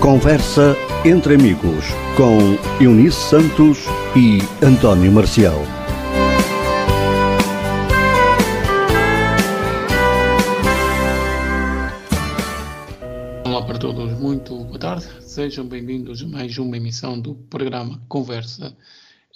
[0.00, 1.84] Conversa entre amigos
[2.16, 2.38] com
[2.82, 3.80] Eunice Santos
[4.16, 5.58] e António Marcial.
[13.44, 15.06] Olá para todos, muito boa tarde.
[15.20, 18.74] Sejam bem-vindos a mais uma emissão do programa Conversa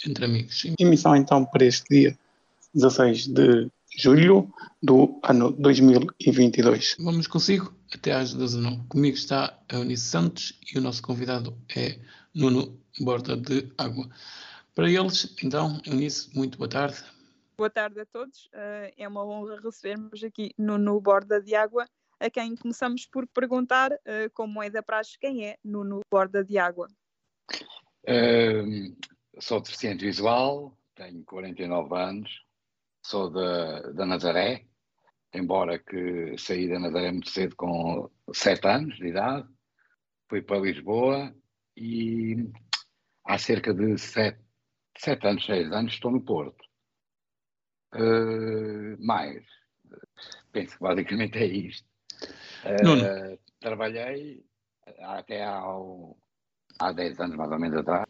[0.07, 0.65] entre Amigos.
[0.81, 2.19] Emissão então para este dia
[2.75, 3.69] 16 de
[3.99, 4.49] julho
[4.83, 6.97] do ano 2022.
[7.01, 8.87] Vamos consigo até às 19.
[8.89, 11.99] Comigo está a Eunice Santos e o nosso convidado é
[12.35, 14.09] Nuno Borda de Água.
[14.75, 17.03] Para eles, então, Eunice, muito boa tarde.
[17.57, 18.47] Boa tarde a todos.
[18.47, 21.87] Uh, é uma honra recebermos aqui Nuno Borda de Água,
[22.19, 26.59] a quem começamos por perguntar, uh, como é da praxe, quem é Nuno Borda de
[26.59, 26.89] Água?
[28.03, 28.97] Uh,
[29.41, 32.43] sou deficiente visual, tenho 49 anos,
[33.07, 34.67] sou da, da Nazaré,
[35.35, 39.49] embora que saí da Nazaré muito cedo com 7 anos de idade,
[40.29, 41.35] fui para Lisboa
[41.77, 42.49] e
[43.25, 44.39] há cerca de 7,
[44.99, 46.65] 7 anos, 6 anos estou no Porto.
[47.95, 49.45] Uh, mais,
[50.53, 51.89] penso que basicamente é isto.
[52.65, 54.45] Uh, trabalhei
[55.01, 55.63] até há,
[56.79, 58.07] há 10 anos mais ou menos atrás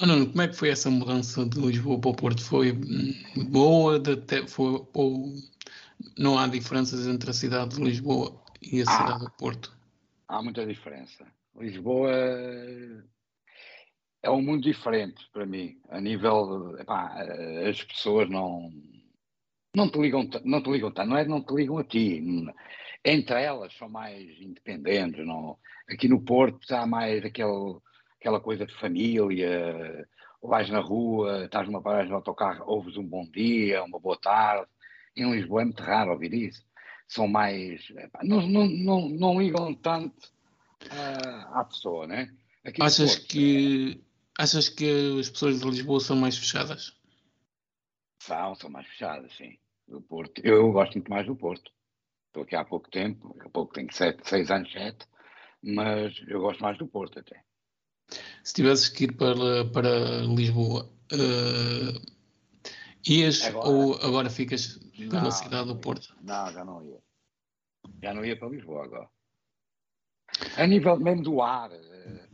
[0.00, 2.40] ah, não, como é que foi essa mudança de Lisboa para o Porto?
[2.40, 2.72] Foi
[3.50, 3.98] boa?
[3.98, 5.34] De, foi, ou
[6.18, 9.76] não há diferenças entre a cidade de Lisboa e a ah, cidade do Porto?
[10.26, 11.24] Há muita diferença.
[11.56, 12.10] Lisboa
[14.22, 15.80] é um mundo diferente para mim.
[15.88, 16.76] A nível.
[16.78, 17.14] Epá,
[17.68, 18.70] as pessoas não.
[19.76, 22.22] Não te, ligam, não te ligam tanto, não é não te ligam a ti.
[23.04, 25.24] Entre elas são mais independentes.
[25.24, 25.56] Não,
[25.88, 27.78] aqui no Porto há mais aquele
[28.18, 30.08] aquela coisa de família,
[30.42, 34.68] vais na rua, estás numa paragem de autocarro, ouves um bom dia, uma boa tarde.
[35.18, 36.64] Em Lisboa é muito raro ouvir isso.
[37.06, 37.82] São mais.
[38.22, 40.30] Não, não, não, não ligam tanto
[40.84, 42.32] uh, à pessoa, né?
[42.64, 44.02] Aqui achas, Porto, que,
[44.38, 44.42] é...
[44.42, 46.92] achas que as pessoas de Lisboa são mais fechadas?
[48.22, 49.58] São, são mais fechadas, sim.
[49.86, 50.40] Do Porto.
[50.44, 51.72] Eu gosto muito mais do Porto.
[52.26, 55.06] Estou aqui há pouco tempo, há pouco tenho sete, seis anos, sete,
[55.62, 57.42] mas eu gosto mais do Porto até.
[58.44, 62.17] Se tivesses que ir para, para Lisboa, uh,
[63.06, 66.16] ias agora, ou agora ficas pela não, cidade do Porto?
[66.22, 66.98] Não, já não ia.
[68.02, 69.08] Já não ia para Lisboa agora.
[70.56, 72.28] A nível mesmo do ar, eh,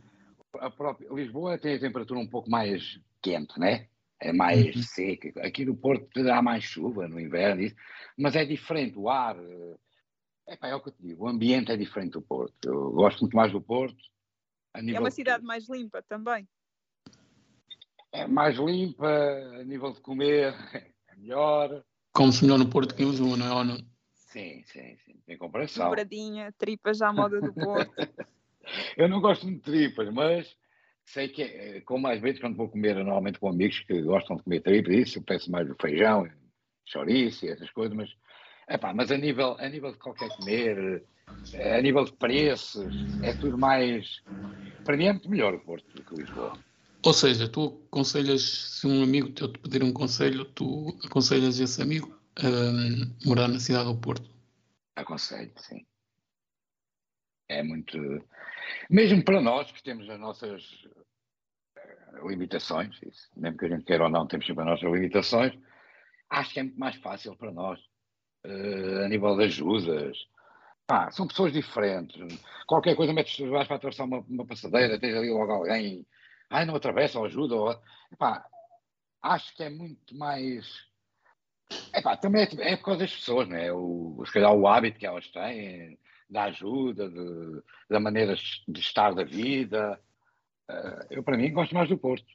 [0.58, 3.88] a própria, Lisboa tem a temperatura um pouco mais quente, né?
[4.20, 4.82] É mais uhum.
[4.82, 5.46] seca.
[5.46, 7.62] Aqui no Porto há mais chuva no inverno,
[8.16, 9.36] mas é diferente o ar.
[10.46, 12.54] É, é o que eu te digo, o ambiente é diferente do Porto.
[12.64, 14.02] Eu gosto muito mais do Porto
[14.74, 15.46] é uma cidade de...
[15.46, 16.48] mais limpa também.
[18.14, 20.54] É mais limpa, a nível de comer,
[21.10, 21.84] é melhor.
[22.12, 23.52] Come-se melhor no Porto que em Lisboa, não é?
[23.52, 23.76] Ou não?
[24.14, 25.20] Sim, sim, sim.
[25.26, 25.86] Tem comparação.
[25.86, 27.92] Dobradinha, tripas à moda do Porto.
[28.96, 30.56] eu não gosto de tripas, mas
[31.04, 34.44] sei que, é, como às vezes quando vou comer normalmente com amigos que gostam de
[34.44, 36.24] comer tripas, isso, eu peço mais o feijão,
[36.86, 38.08] chouriço e essas coisas, mas,
[38.68, 41.04] epá, mas a, nível, a nível de qualquer comer,
[41.52, 44.22] a nível de preços, é tudo mais.
[44.84, 46.52] Para mim é muito melhor o Porto do que Lisboa.
[47.04, 51.82] Ou seja, tu aconselhas, se um amigo teu te pedir um conselho, tu aconselhas esse
[51.82, 54.30] amigo a um, morar na cidade do Porto?
[54.96, 55.84] Aconselho, sim.
[57.46, 57.98] É muito.
[58.88, 60.62] Mesmo para nós que temos as nossas
[61.76, 65.52] eh, limitações, isso, mesmo que a gente queira ou não, temos sempre as nossas limitações,
[66.30, 67.78] acho que é muito mais fácil para nós,
[68.46, 70.16] uh, a nível de ajudas,
[70.86, 72.38] Pá, são pessoas diferentes.
[72.66, 76.06] Qualquer coisa metes, vais para atravessar uma, uma passadeira, tens ali logo alguém,
[76.54, 77.80] ai, não atravessa ou ajuda.
[78.12, 78.46] Epá,
[79.22, 80.66] acho que é muito mais.
[81.94, 83.72] Epá, também é, é por causa das pessoas, não é?
[83.72, 85.98] O, se calhar o hábito que elas têm,
[86.28, 88.34] da ajuda, de, da maneira
[88.68, 90.00] de estar da vida.
[90.70, 92.26] Uh, eu, para mim, gosto mais do Porto.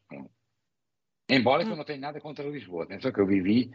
[1.30, 2.84] Embora eu não tenha nada contra Lisboa.
[2.84, 3.72] Atenção que eu vivi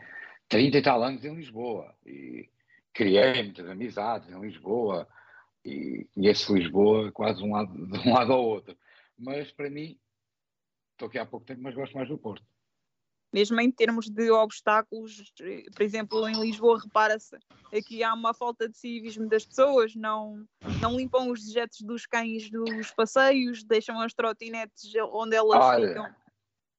[0.49, 1.94] 30 e tal anos em Lisboa.
[2.04, 2.49] E
[2.93, 5.09] criei muitas amizades em Lisboa
[5.65, 8.77] e conheço Lisboa quase um lado, de um lado ao outro.
[9.18, 9.98] Mas para mim,
[10.94, 12.44] estou aqui há pouco tempo, mas gosto mais do Porto.
[13.32, 15.32] Mesmo em termos de obstáculos,
[15.74, 17.36] por exemplo, em Lisboa, repara-se
[17.76, 20.46] aqui há uma falta de civismo das pessoas, não,
[20.80, 26.14] não limpam os dejetos dos cães dos passeios, deixam as trotinetes onde elas Olha, ficam.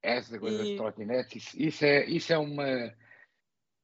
[0.01, 0.69] Essa coisa e...
[0.69, 2.95] das trotinetes, isso, isso, é, isso é, uma,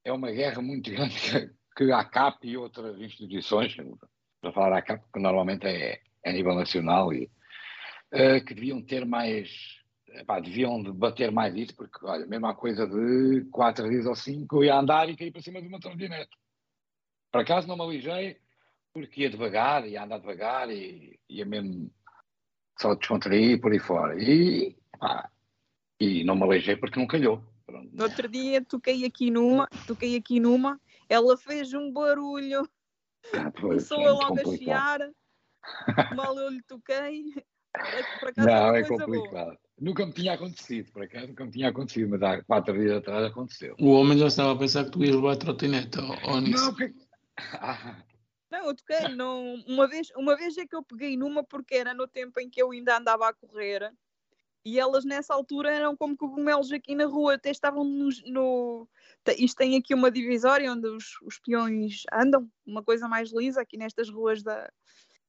[0.06, 1.14] é uma guerra muito grande
[1.76, 3.76] que a CAP e outras instituições,
[4.40, 7.30] para falar da CAP, que normalmente é, é a nível nacional, e,
[8.14, 9.81] uh, que deviam ter mais,
[10.14, 14.58] epá, deviam debater mais isso, porque, olha, mesmo a coisa de quatro dias ou cinco,
[14.58, 16.38] eu ia andar e caí para cima de uma trotinete.
[17.32, 18.38] Por acaso não me alijei,
[18.94, 21.92] porque ia devagar, ia andar devagar e ia mesmo
[22.80, 24.22] só descontraí por aí fora.
[24.22, 25.30] E, pá,
[26.00, 27.44] e não me aleijei porque não calhou.
[27.66, 27.90] Pronto.
[27.94, 32.68] No outro dia toquei aqui numa, toquei aqui numa, ela fez um barulho,
[33.34, 34.58] Ah, pois, começou é a logo a complicado.
[34.58, 35.12] chiar,
[36.18, 37.34] mal eu lhe toquei.
[37.76, 39.18] É, acaso Não, é coisa boa.
[39.18, 39.58] complicado.
[39.80, 43.26] Nunca me tinha acontecido, por acaso, nunca me tinha acontecido, mas há quatro dias atrás
[43.26, 43.76] aconteceu.
[43.80, 46.66] O homem já estava a pensar que tu ias levar a trotinete ao nisso.
[46.66, 46.94] Não, porque...
[47.54, 48.04] Ah,
[48.52, 51.94] Não, eu toquei, não, uma, vez, uma vez é que eu peguei numa porque era
[51.94, 53.92] no tempo em que eu ainda andava a correr
[54.64, 58.88] e elas nessa altura eram como cogumelos aqui na rua, até estavam nos- no.
[59.38, 63.78] Isto tem aqui uma divisória onde os, os peões andam, uma coisa mais lisa aqui
[63.78, 64.72] nestas ruas da.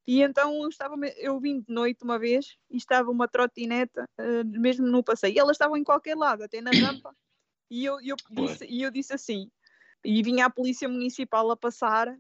[0.07, 4.43] E então eu, estava, eu vim de noite uma vez e estava uma trotineta eh,
[4.45, 5.35] mesmo no passeio.
[5.35, 7.15] E elas estavam em qualquer lado, até na rampa.
[7.71, 9.49] E eu, eu disse, e eu disse assim,
[10.05, 12.15] e vinha a polícia municipal a passar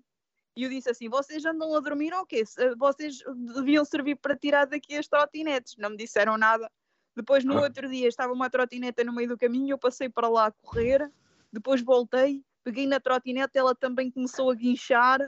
[0.56, 2.44] e eu disse assim: vocês andam a dormir ou quê?
[2.44, 3.18] Se- Vocês
[3.54, 5.74] deviam servir para tirar daqui as trotinetes.
[5.78, 6.70] Não me disseram nada.
[7.16, 7.62] Depois, no Ah.
[7.62, 11.10] outro dia, estava uma trotineta no meio do caminho, eu passei para lá a correr,
[11.52, 15.20] depois voltei, peguei na trotinete, ela também começou a guinchar.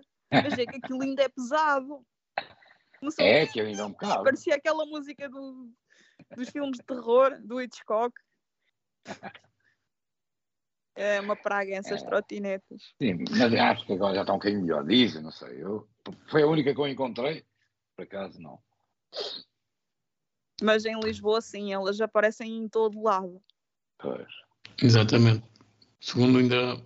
[0.42, 2.04] Mas é que aquilo ainda é pesado.
[3.04, 4.24] Começou a é, que eu ainda um bocado.
[4.24, 5.70] Parecia aquela música do-
[6.34, 8.14] dos filmes de terror, do Hitchcock.
[10.96, 12.06] É uma praga essas É.
[12.06, 12.94] trotinetas.
[13.02, 14.84] Sim, mas acho que agora já está um bocadinho melhor.
[14.86, 15.60] Dizem, não sei.
[15.60, 15.88] Eu,
[16.30, 17.44] foi a única que eu encontrei.
[17.96, 18.62] Por acaso, não.
[20.62, 23.42] Mas em Lisboa, sim, elas aparecem em todo lado.
[23.98, 24.28] Pois.
[24.80, 25.44] Exatamente.
[26.00, 26.80] Segundo ainda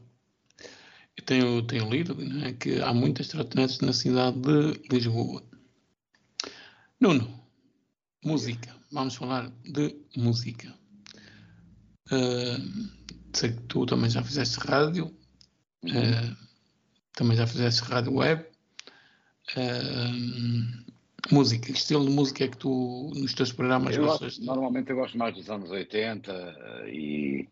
[1.14, 5.42] eu tenho, tenho lido né, que há muitas trotinetes na cidade de Lisboa.
[7.00, 7.28] Nuno,
[8.24, 8.74] música.
[8.90, 10.74] Vamos falar de música.
[12.10, 12.56] Ah,
[13.34, 15.14] sei que tu também já fizeste rádio,
[15.84, 16.36] ah,
[17.12, 18.44] também já fizeste rádio web.
[19.56, 20.12] Ah,
[21.30, 24.46] música, que estilo de música é que tu nos teus programas Eu gostas gosto, de-
[24.46, 27.48] normalmente eu gosto mais dos anos 80 eh, e,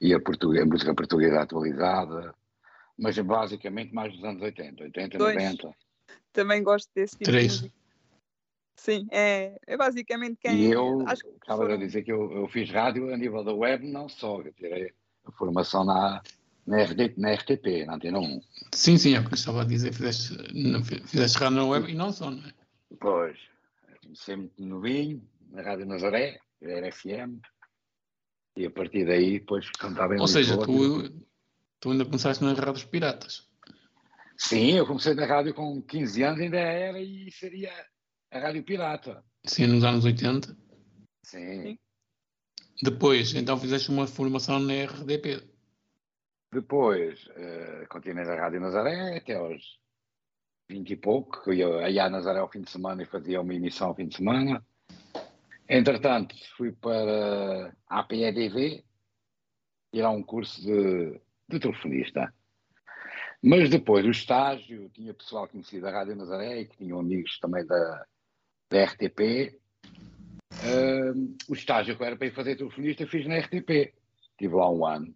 [0.00, 2.34] e a, português, a música portuguesa atualizada,
[2.98, 5.34] mas basicamente mais dos anos 80, 80, Dois.
[5.34, 5.74] 90.
[6.32, 7.52] Também gosto desse tipo de Três.
[7.60, 7.75] música.
[8.76, 10.54] Sim, é, é basicamente quem.
[10.54, 13.42] E eu acho que estava a foram- dizer que eu, eu fiz rádio a nível
[13.42, 14.92] da web, não só, eu tirei
[15.24, 16.22] a formação na,
[16.66, 18.40] na, RD, na RTP, na Antena 1.
[18.72, 19.92] Sim, sim, é o que eu estava a dizer.
[19.92, 20.34] Fizeste,
[21.06, 22.52] fizeste rádio na web e não só, não é?
[22.90, 23.38] Depois,
[24.02, 27.40] comecei muito novinho, na Rádio Nazaré, era FM,
[28.56, 31.10] e a partir daí, depois cantava em Ou seja, tu,
[31.80, 33.48] tu ainda começaste nas rádios piratas.
[34.38, 37.72] Sim, eu comecei na rádio com 15 anos, ainda era e seria
[38.30, 39.24] a Rádio Pirata.
[39.44, 40.56] Sim, nos anos 80.
[41.22, 41.78] Sim.
[42.82, 45.42] Depois, então fizeste uma formação na RDP.
[46.52, 49.78] Depois, eh, continuei na Rádio Nazaré até aos
[50.68, 53.40] 20 e pouco, que eu ia, ia a Nazaré ao fim de semana e fazia
[53.40, 54.64] uma emissão ao fim de semana.
[55.68, 58.84] Entretanto, fui para a APEDV,
[59.92, 62.32] tirar um curso de, de telefonista.
[63.42, 67.64] Mas depois, o estágio, tinha pessoal conhecido da Rádio Nazaré e que tinham amigos também
[67.66, 68.06] da,
[68.70, 69.58] da RTP.
[70.62, 71.12] Eh,
[71.48, 73.94] o estágio que eu era para ir fazer telefonista, fiz na RTP.
[74.30, 75.14] Estive lá um ano.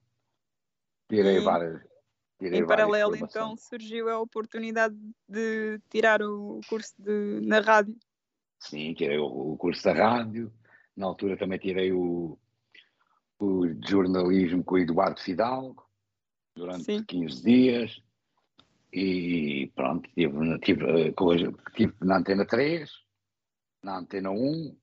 [1.08, 1.82] Tirei E, várias.
[2.38, 4.97] Tirei Em paralelo, então, surgiu a oportunidade
[5.29, 7.97] de tirar o curso de, na rádio.
[8.59, 10.52] Sim, tirei o, o curso da rádio.
[10.97, 12.38] Na altura também tirei o,
[13.38, 15.85] o jornalismo com o Eduardo Fidalgo
[16.54, 17.04] durante Sim.
[17.04, 18.02] 15 dias.
[18.92, 22.90] E pronto, tive, tive, eh, na Antena 3,
[23.82, 24.76] na Antena 1,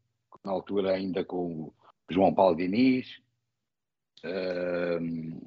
[0.43, 1.73] na altura ainda com o
[2.09, 3.19] João Paulo Diniz,
[4.23, 5.39] ehm,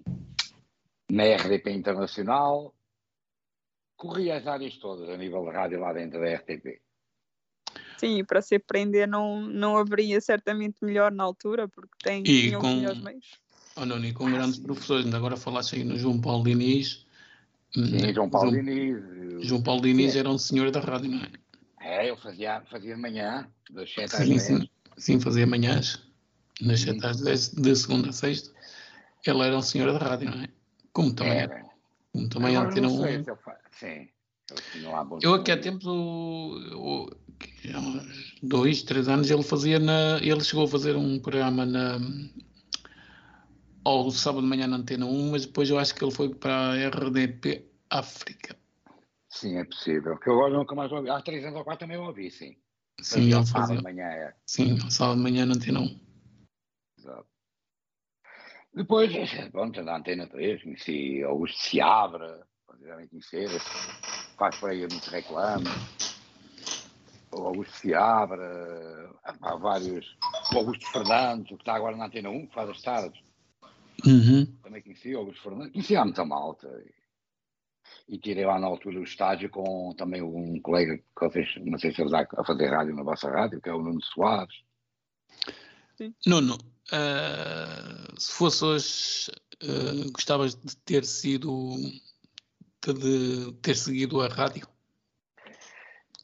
[1.11, 2.75] na RDP Internacional.
[3.97, 6.81] Corri as áreas todas a nível de rádio lá dentro da RTP.
[7.99, 12.51] Sim, e para se aprender não, não haveria certamente melhor na altura, porque tem, E
[12.53, 13.41] com- melhores meios.
[13.77, 15.05] Oh, não, e com grandes professores.
[15.05, 17.07] Ainda agora falaste aí no João Paulo Diniz.
[17.75, 19.47] Sim, Hum, João Paulo João, Diniz.
[19.47, 20.19] João Paulo Diniz Sim.
[20.19, 21.31] era um senhor da rádio, não é?
[21.81, 24.43] É, eu fazia, fazia de manhã, das 7 às Sim, 10.
[24.43, 24.69] sim,
[24.99, 26.03] sim, fazia manhãs,
[26.61, 26.93] nas Sim.
[27.01, 28.55] 7 às 10, de segunda a sexta.
[29.27, 30.49] Ele era um senhor da rádio, não é?
[30.93, 31.65] Como também, Era.
[32.13, 33.03] como também Agora Antena não 1.
[33.03, 34.09] sei se eu fa- Sim.
[35.23, 35.61] Eu aqui há números.
[35.63, 40.19] tempos, o, o- que há uns dois, três anos, ele fazia na.
[40.23, 41.99] Ele chegou a fazer um programa na.
[43.85, 46.73] Ao sábado de manhã na Antena 1, mas depois eu acho que ele foi para
[46.73, 48.57] a RDP África.
[49.31, 50.19] Sim, é possível.
[50.19, 51.09] Que eu agora nunca mais ouvi.
[51.09, 52.57] Há 3 anos ou 4 também eu ouvi, sim.
[53.01, 54.35] Sim, ao sábado de manhã, é.
[54.45, 56.01] Sim, ao sábado de manhã na Antena 1.
[56.99, 57.27] Exato.
[58.75, 59.11] Depois,
[59.51, 63.49] pronto, na Antena 3, conheci Augusto Seabra, vocês devem conhecer,
[64.37, 65.67] faz por aí muito reclame.
[67.33, 70.17] o Augusto Seabra, há vários,
[70.53, 73.23] o Augusto Fernandes, que está agora na Antena 1, que faz as tardes.
[74.05, 74.47] Uhum.
[74.63, 76.69] Também conheci o Augusto Fernandes, conhecia muita malta.
[78.09, 81.93] E, tirei lá na altura o estágio com também um colega que vocês, não sei
[81.93, 84.55] se ele está a fazer rádio na vossa rádio, que é o Nuno Soares.
[86.27, 89.31] Nuno, uh, se fosse hoje,
[89.63, 91.77] uh, gostavas de ter sido,
[92.85, 94.67] de, de ter seguido a rádio?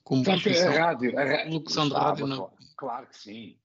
[0.03, 2.51] Como Sabes que a rádio, a, ra locução de rádio não.
[2.77, 3.59] Claro que sim.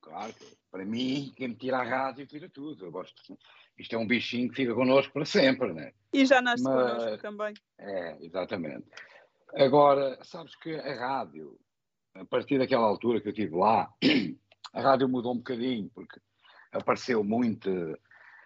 [0.00, 2.86] Claro que, para mim, quem me tira a rádio tira tudo.
[2.86, 3.38] Eu gosto.
[3.78, 5.92] Isto é um bichinho que fica connosco para sempre, né?
[6.12, 7.54] E já nasce Mas, connosco também.
[7.78, 8.86] É, exatamente.
[9.54, 11.58] Agora, sabes que a rádio,
[12.14, 13.88] a partir daquela altura que eu estive lá,
[14.72, 16.20] a rádio mudou um bocadinho, porque
[16.72, 17.70] apareceu muito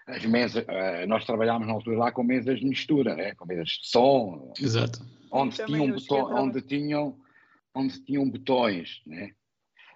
[0.09, 3.35] as mesas, eh, nós trabalhámos na altura lá com mesas de mistura, né?
[3.35, 5.01] com mesas de som, Exato.
[5.31, 7.21] onde, tinham, botão, onde, tinham,
[7.75, 9.33] onde tinham botões, né?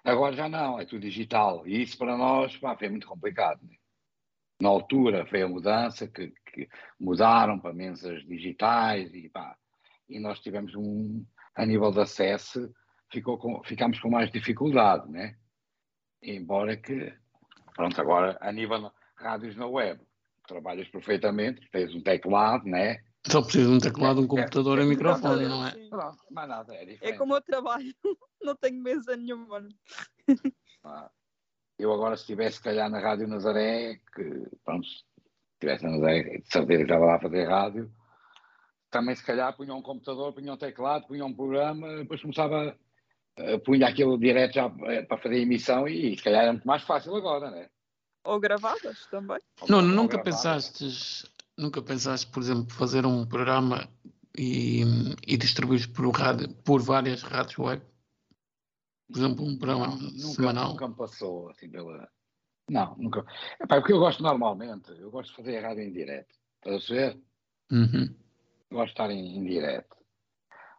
[0.03, 3.59] agora já não, é tudo digital, e isso para nós pá, foi muito complicado.
[3.63, 3.75] Né?
[4.63, 9.57] Na altura foi a mudança, que, que, mudaram para mesas digitais, e, pá,
[10.07, 12.73] e nós tivemos um, a nível de acesso,
[13.11, 15.35] ficou com, ficámos com mais dificuldade, né?
[16.23, 17.13] embora que,
[17.75, 19.99] pronto, agora a nível de rádios na web,
[20.47, 23.03] trabalhas perfeitamente, tens um teclado, né?
[23.27, 25.71] Só precisa de um teclado, um computador é, é, e um microfone, não é?
[25.89, 27.13] Pronto, mais nada, é diferente.
[27.13, 27.93] É como eu trabalho,
[28.41, 29.67] não tenho mesa nenhuma.
[30.83, 31.09] Ah,
[31.83, 35.03] eu agora, se estivesse, se calhar, na Rádio Nazaré, que, pronto, se
[35.53, 37.91] estivesse na Nazaré, de certeza que estava lá a fazer rádio,
[38.89, 42.77] também, se calhar, punha um computador, punha um teclado, punha um programa, depois começava
[43.39, 46.83] uh, punha aquilo direto já uh, para fazer emissão e, se calhar era muito mais
[46.83, 47.67] fácil agora, né?
[48.23, 49.39] Ou gravadas também.
[49.67, 53.89] Não, nunca pensaste, nunca pensaste, por exemplo, fazer um programa
[54.37, 54.83] e,
[55.27, 57.81] e distribuir por rádio, por várias rádios web?
[59.13, 60.69] Por exemplo, um programa nunca, semanal?
[60.69, 62.09] Nunca me passou assim pela.
[62.67, 63.23] Não, nunca.
[63.61, 66.35] Epá, o que eu gosto normalmente, eu gosto de fazer a rádio em direto.
[66.57, 67.21] Estás a ver?
[67.71, 68.15] Uhum.
[68.71, 69.95] Gosto de estar em, em direto.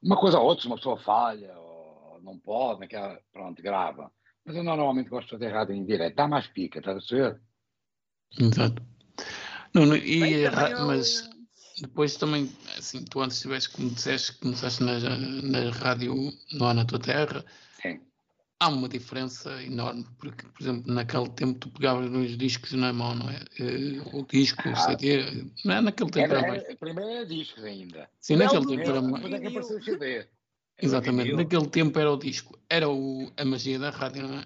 [0.02, 1.54] Uma coisa ou outra, se uma pessoa falha,
[2.24, 4.10] não pode, naquela, pronto, grava.
[4.44, 7.40] Mas eu normalmente gosto de fazer rádio em direto, dá mais pica, estás a ver?
[8.38, 8.82] Exato.
[9.72, 10.86] Não, não, e, Bem, eu...
[10.86, 11.30] mas
[11.80, 16.14] depois também, assim, tu antes tiveste, como disseste, começaste na, na rádio
[16.52, 17.44] no na tua terra.
[18.64, 23.14] Há uma diferença enorme, porque, por exemplo, naquele tempo tu pegavas nos discos na mão,
[23.14, 23.36] não é?
[23.60, 24.76] Eh, o disco, o ah.
[24.76, 25.80] CD, não é?
[25.82, 26.76] Naquele tempo era, era mais.
[26.78, 28.08] Primeiro era discos ainda.
[28.20, 29.22] Sim, naquele tempo era mais.
[29.22, 30.26] Depois é que apareceu o CD.
[30.80, 34.44] Exatamente, naquele tempo era o disco, era o, a magia da rádio, não é?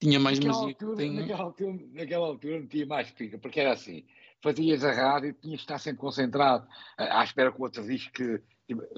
[0.00, 0.74] Tinha mais naquela magia.
[0.74, 1.12] Altura, tem...
[1.12, 4.02] naquela, altura, naquela altura não tinha mais pica, porque era assim:
[4.40, 6.66] fazias a rádio e tinhas de estar sempre concentrado,
[6.96, 8.40] à espera que o outro disco que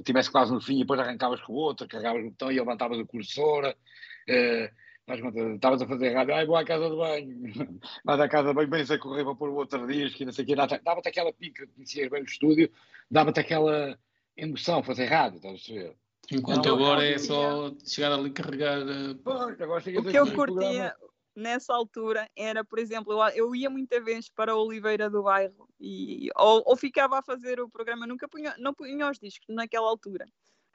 [0.04, 3.00] tivesse quase no fim e depois arrancavas com o outro, carregavas o botão e levantavas
[3.00, 3.76] a cursora.
[4.28, 8.54] Uh, estavas a fazer rádio, ai, vou à casa de banho, mas à casa de
[8.54, 11.08] banho, bem a correr para pôr o outro disco e não sei o quê, dava-te
[11.08, 12.70] aquela pica, conhecias bem o estúdio,
[13.10, 13.98] dava-te aquela
[14.36, 15.96] emoção fazer rádio, estás a ver?
[16.30, 18.80] Enquanto não, agora é só chegar ali e carregar.
[18.80, 20.94] Eh, o que eu curtia
[21.34, 25.68] nessa altura era, por exemplo, eu, eu ia muita vez para a Oliveira do Bairro
[25.80, 29.88] e ou, ou ficava a fazer o programa, nunca punha, não punha os discos naquela
[29.88, 30.26] altura.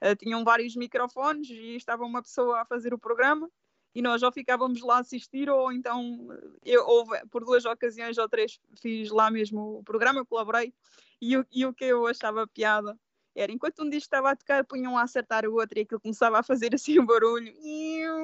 [0.04, 3.50] Uh, tinham vários microfones e estava uma pessoa a fazer o programa
[3.96, 6.28] e nós ou ficávamos lá a assistir ou então
[6.66, 10.74] eu ou, por duas ocasiões ou três fiz lá mesmo o programa, colaborei
[11.22, 13.00] e, e o que eu achava piada
[13.36, 16.40] era enquanto um disco estava a tocar, punham a acertar o outro e aquilo começava
[16.40, 17.52] a fazer assim um barulho.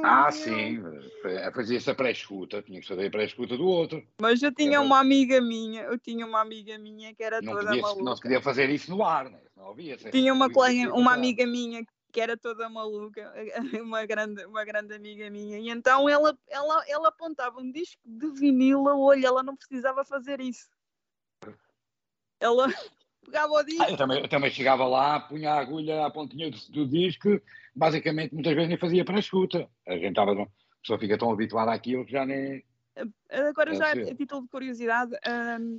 [0.03, 0.81] Ah, sim,
[1.53, 4.03] fazia-se a pré-escuta, tinha que saber a pré-escuta do outro.
[4.21, 4.81] Mas eu tinha era...
[4.81, 8.03] uma amiga minha, eu tinha uma amiga minha que era não toda podia, maluca.
[8.03, 9.39] Não se podia fazer isso no ar, né?
[9.59, 9.97] não havia.
[9.97, 13.31] Tinha uma, colega, uma amiga minha que era toda maluca,
[13.83, 18.31] uma grande, uma grande amiga minha, e então ela, ela, ela apontava um disco de
[18.31, 20.69] vinil a olho, ela não precisava fazer isso.
[22.39, 22.67] Ela,
[23.29, 23.83] pegava o disco.
[23.83, 27.39] Ah, eu, também, eu também chegava lá, punha a agulha à pontinha do, do disco,
[27.75, 29.69] basicamente muitas vezes nem fazia para a escuta.
[29.88, 30.48] A gente estava, a
[30.81, 32.63] pessoa fica tão habituada àquilo que já nem.
[33.29, 35.15] Agora, já a título de curiosidade,
[35.59, 35.77] hum,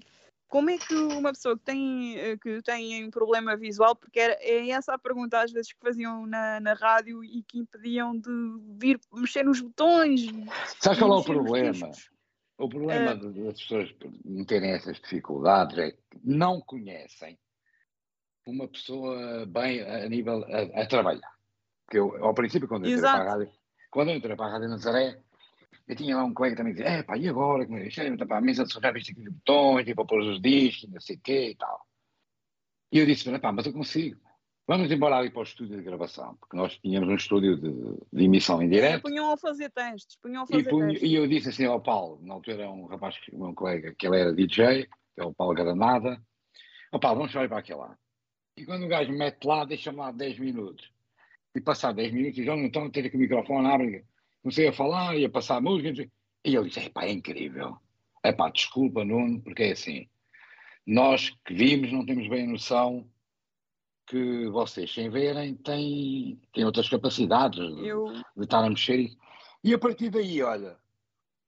[0.49, 4.71] como é que uma pessoa que tem, que tem um problema visual, porque era, é
[4.71, 8.31] essa a pergunta às vezes que faziam na, na rádio e que impediam de
[8.79, 10.23] vir mexer nos botões.
[10.81, 11.91] Sabes qual é o problema?
[12.61, 17.39] O problema uh, das pessoas não terem essas dificuldades é que não conhecem
[18.47, 21.33] uma pessoa bem a nível a, a trabalhar.
[21.87, 23.51] Porque eu, ao princípio, quando eu entrei para a rádio,
[23.91, 25.19] quando eu entrei para a Rádio Nazaré,
[25.89, 27.67] eu tinha lá um colega que também dizia, é pá, e agora?
[27.67, 28.17] Como é que é?
[28.17, 31.01] Para a mesa de já viste aqui de botões, tipo, para pôr os discos, não
[31.01, 31.87] sei o quê e tal.
[32.93, 34.21] E eu disse, pá, mas eu consigo.
[34.67, 37.73] Vamos embora ali para o estúdio de gravação, porque nós tínhamos um estúdio de,
[38.13, 39.03] de emissão em E direto.
[39.03, 41.11] punham a fazer testes, punham a E, fazer punha- testes.
[41.11, 44.33] e eu disse assim ao Paulo, na altura um rapaz, um colega, que ele era
[44.33, 46.23] DJ, que é o Paulo Granada.
[46.93, 47.97] Ó Paulo, vamos sair para aquele lá.
[48.57, 50.89] E quando o gajo me mete lá, deixa-me lá 10 minutos.
[51.55, 54.05] E passar 10 minutos, e já não estão a ter aqui o microfone, abre,
[54.41, 56.09] comecei a falar, ia passar a música,
[56.45, 57.77] e ele disse, epá, é incrível.
[58.25, 60.09] Epá, desculpa, Nuno, porque é assim,
[60.87, 63.05] nós que vimos não temos bem a noção
[64.11, 68.99] que vocês, sem verem, têm, têm outras capacidades de, Eu, de estar a mexer.
[68.99, 69.17] E,
[69.63, 70.77] e a partir daí, olha,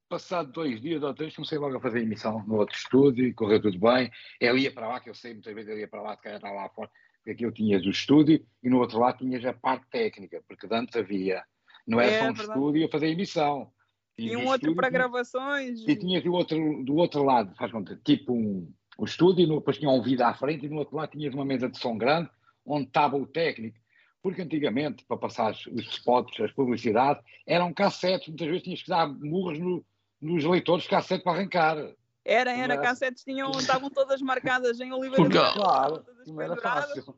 [0.08, 3.60] passado dois dias ou três, comecei logo a fazer emissão no outro estúdio, e correu
[3.60, 4.10] tudo bem.
[4.40, 6.36] Ele ia para lá, que eu sei, muitas vezes ele ia para lá, de cara
[6.36, 9.52] estava lá fora, porque aqui eu tinhas o estúdio e no outro lado tinhas a
[9.52, 11.42] parte técnica, porque antes havia,
[11.86, 12.58] não era É só um verdade.
[12.58, 13.72] estúdio a fazer emissão.
[14.16, 15.80] e um outro para tinha- gravações.
[15.88, 19.56] e tinhas do outro, do outro lado, faz conta, tipo um, o estúdio, e no-
[19.58, 21.96] depois tinha um vídeo à frente e no outro lado tinhas uma mesa de som
[21.98, 22.30] grande
[22.64, 23.78] onde estava o técnico.
[24.22, 29.06] Porque antigamente, para passar os spots, as publicidades, eram cassetes, muitas vezes tinhas que dar
[29.08, 29.84] murros no-
[30.20, 31.76] nos leitores de cassete para arrancar.
[32.24, 32.78] Era, era, é?
[32.78, 37.16] cassetes tinham, estavam todas marcadas em Oliveira Porque- do Claro, não era fácil.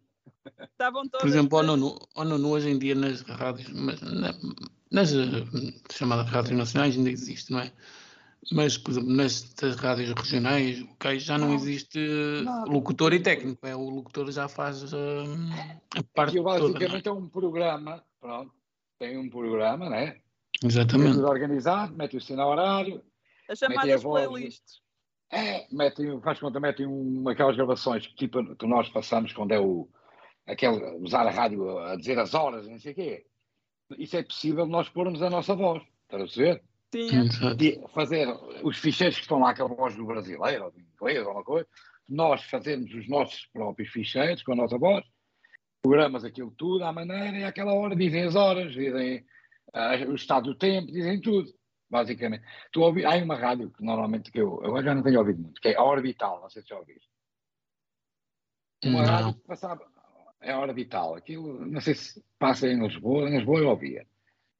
[0.63, 1.21] estavam todas.
[1.21, 1.65] Por exemplo, ao
[2.15, 4.35] ao Nuno, hoje em dia nas rádios, mas na-
[4.91, 5.27] nas eh,
[5.93, 7.71] chamadas rádios nacionais ainda existe, não é?
[8.53, 11.55] Mas, por exemplo, nas das rádios regionais, locais, já não, Não.
[11.55, 11.99] existe
[12.45, 12.65] Não.
[12.65, 14.97] locutor e técnico, é o locutor já faz eh,
[15.97, 16.59] a parte Aquilo toda.
[16.59, 16.73] não é?
[16.73, 18.53] basicamente é um programa, pronto,
[18.99, 20.21] tem um programa, né?
[20.63, 21.15] É Exatamente.
[21.15, 23.03] tudo organizado, mete o sinal horário,
[23.49, 24.27] As chamadas voz.
[24.27, 24.83] playlists.
[25.31, 29.59] É, metem, faz conta, metem um, aquelas gravações que, tipo, que nós passamos quando é
[29.61, 29.89] o.
[30.47, 33.27] Aquele, usar a rádio a dizer as horas, não sei o quê.
[33.99, 35.83] Isso é possível nós pormos a nossa voz.
[36.03, 36.63] Estás a perceber?
[36.95, 37.29] Sim,
[37.93, 38.29] fazer
[38.63, 41.43] os ficheiros que estão lá com a voz do brasileiro, ou do inglês, ou uma
[41.43, 41.67] coisa,
[42.09, 45.05] nós fazermos os nossos próprios ficheiros com a nossa voz,
[45.83, 49.25] programas aquilo tudo à maneira e àquela hora dizem as horas, dizem
[49.73, 51.53] ah, o estado do tempo, dizem tudo,
[51.90, 52.45] basicamente.
[52.71, 55.61] Tu ouvi, há uma rádio que normalmente que eu, eu já não tenho ouvido muito,
[55.61, 57.09] que é a Orbital, não sei se já ouviste.
[58.85, 59.09] Uma Não.
[59.09, 59.85] rádio que passava,
[60.40, 64.07] é a Orbital, aquilo, não sei se passa em Lisboa, em Lisboa eu ouvia.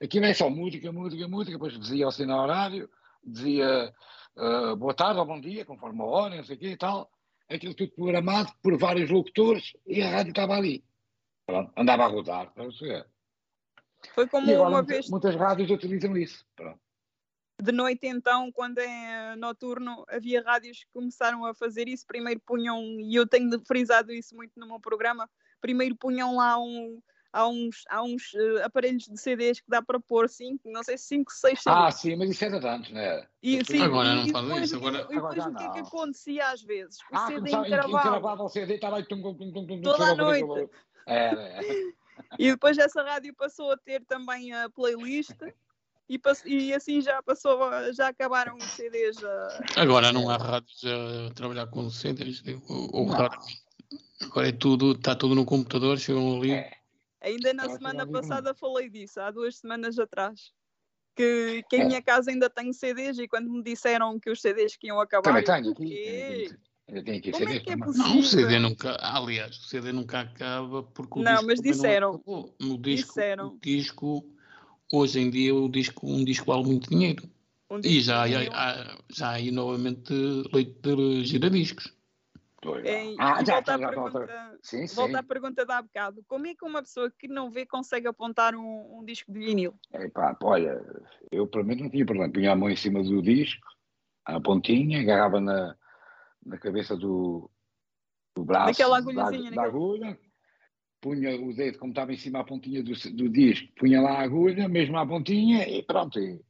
[0.03, 2.91] Aquilo é só música, música, música, depois dizia o sinal horário,
[3.23, 3.93] dizia
[4.37, 7.11] ah, boa tarde ou bom dia, conforme a hora, não sei o quê e tal.
[7.49, 10.85] Aquilo tudo programado por vários locutores e a rádio estava ali.
[11.47, 13.05] Pronto, andava a rodar, para você.
[14.15, 16.45] foi como agora uma vez muitas rádios utilizam isso.
[16.57, 16.81] Pronto.
[17.63, 22.07] de noite então, quando é noturno, havia rádios que começaram a fazer isso.
[22.07, 25.31] Primeiro punham, e eu tenho frisado isso muito no meu programa,
[25.61, 27.01] primeiro punham lá um,
[27.35, 30.97] há uns, há uns eh, aparelhos de CDs que dá para pôr 5, não sei,
[30.97, 31.79] 5, 6 CDs.
[31.79, 33.27] Ah, sim, mas isso era de antes, não é?
[33.43, 35.79] E, sim, Agora e, não depois, isso, agora- e depois Agora o que é que
[35.81, 35.87] não.
[35.87, 37.01] acontecia às vezes?
[37.11, 38.43] O Ah, CD encravava.
[38.45, 40.71] o CD estava aí tum, tum, tum, tum, tum, Toda a noite.
[41.07, 41.67] Era, era.
[42.39, 45.31] E depois essa rádio passou a ter também a playlist
[46.09, 49.23] e, e assim já passou, a- já acabaram os CDs.
[49.25, 53.09] a- Agora não há rádios a trabalhar com CDs, ou, ou.
[54.23, 56.53] Agora é tudo, está tudo no computador, chegam ali.
[56.53, 56.84] É.
[57.25, 60.53] Ainda na semana passada falei disso, há duas semanas atrás.
[61.17, 61.85] Que, que em É.
[61.87, 65.43] minha casa ainda tenho CDs e quando me disseram que os CDs que iam acabar,
[65.43, 66.51] Também eu, tenho aqui.
[66.89, 68.09] Ainda tenho aqui Como é CDs que é possível?
[68.09, 72.23] Não, o CD nunca, aliás, o CD nunca acaba porque o Não, disco mas disseram.
[72.61, 73.47] Não disco, Disseram.
[73.47, 74.35] o disco,
[74.93, 77.31] hoje em dia o disco, um disco vale muito dinheiro.
[77.71, 78.53] Um E disco já, há- vinil.
[78.53, 80.13] há, já há aí novamente
[80.53, 81.95] leite de giradiscos.
[83.19, 84.97] Ah, já, volta, já, à já, pergunta, Sim, sim.
[84.97, 86.25] volta à pergunta de há bocado.
[86.27, 89.75] Como é que uma pessoa que não vê consegue apontar um, um disco de vinil?
[89.93, 90.81] Epá, olha,
[91.31, 92.33] eu pelo menos não tinha problema.
[92.33, 93.67] Punha a mão em cima do disco,
[94.25, 95.77] a pontinha, agarrava na,
[96.45, 97.51] na cabeça do,
[98.35, 100.19] do braço Naquela da, agulhazinha, da naquela- agulha,
[101.01, 104.23] punha o dedo, como estava em cima a pontinha do, do disco, punha lá a
[104.23, 106.19] agulha, mesmo à pontinha, e pronto.
[106.19, 106.41] E,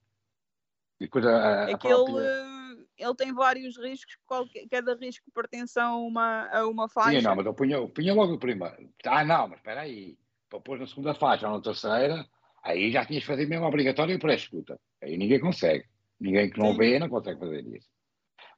[1.00, 2.53] e depois a, a, É a que ele, própria...
[2.96, 7.18] ele tem vários riscos, qualquer, cada risco pertence a uma, a uma faixa.
[7.18, 8.88] Sim, não, mas eu punha, eu punha logo o primeiro.
[9.04, 10.16] Ah, não, mas espera aí.
[10.48, 12.26] Para pôr na segunda faixa ou na terceira,
[12.62, 14.78] aí já tinhas de fazer mesmo obrigatório para a escuta.
[15.02, 15.86] Aí ninguém consegue.
[16.20, 16.78] Ninguém que não Sim.
[16.78, 17.88] vê não consegue fazer isso.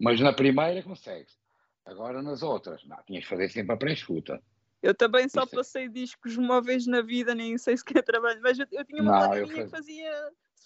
[0.01, 1.27] Mas na primeira consegue
[1.87, 4.43] Agora nas outras, não, tinhas de fazer sempre a pré-escuta.
[4.83, 8.41] Eu também só é- passei discos uma vez na vida, nem sei se quer trabalho,
[8.43, 10.13] mas eu, eu tinha uma Não, eu que fazia,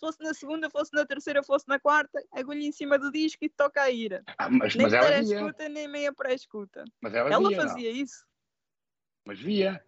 [0.00, 3.48] fosse na segunda, fosse na terceira, fosse na quarta, agulha em cima do disco e
[3.48, 4.22] toca a ir.
[4.38, 6.84] Ah, mas, Nem mas pré-escuta, nem meia pré-escuta.
[7.00, 7.68] Mas ela, Ela via, não.
[7.68, 8.26] fazia isso.
[9.26, 9.84] Mas via.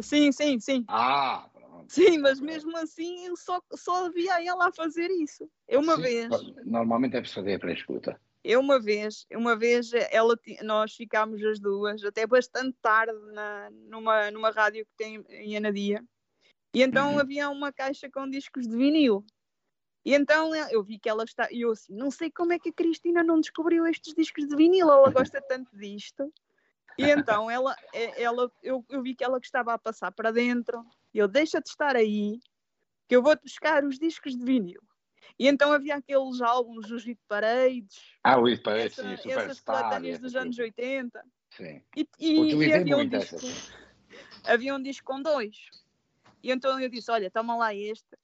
[0.00, 0.84] Sim, sim, sim.
[0.88, 1.92] Ah, pronto.
[1.92, 5.48] Sim, mas mesmo assim eu só, só via ela a fazer isso.
[5.68, 6.28] Eu uma Sim, vez.
[6.64, 8.20] Normalmente é para fazer a pré-escuta.
[8.42, 14.30] Eu uma vez, uma vez ela, nós ficámos as duas até bastante tarde na, numa,
[14.30, 16.02] numa rádio que tem em Anadia.
[16.74, 17.18] E então Uhum.
[17.18, 19.24] havia uma caixa com discos de vinil.
[20.04, 21.48] E então eu vi que ela está.
[21.50, 24.56] E eu assim, não sei como é que a Cristina não descobriu estes discos de
[24.56, 26.32] vinil, ela gosta tanto disto.
[26.98, 27.74] E então ela,
[28.16, 30.84] ela eu, eu vi que ela estava a passar para dentro.
[31.12, 32.38] E eu deixa de estar aí,
[33.08, 34.80] que eu vou-te buscar os discos de vinil.
[35.38, 39.32] E então havia aqueles álbuns do Gito Paredes, Ah, o Isso parece, essa, sim, essas
[39.58, 39.76] Superstar.
[39.82, 41.24] coletâneas essa dos anos 80.
[41.50, 41.82] Sim.
[41.96, 43.72] E, e- e havia, um disco, essas.
[44.44, 45.56] havia um disco com dois.
[46.42, 48.16] E então eu disse: Olha, toma lá este.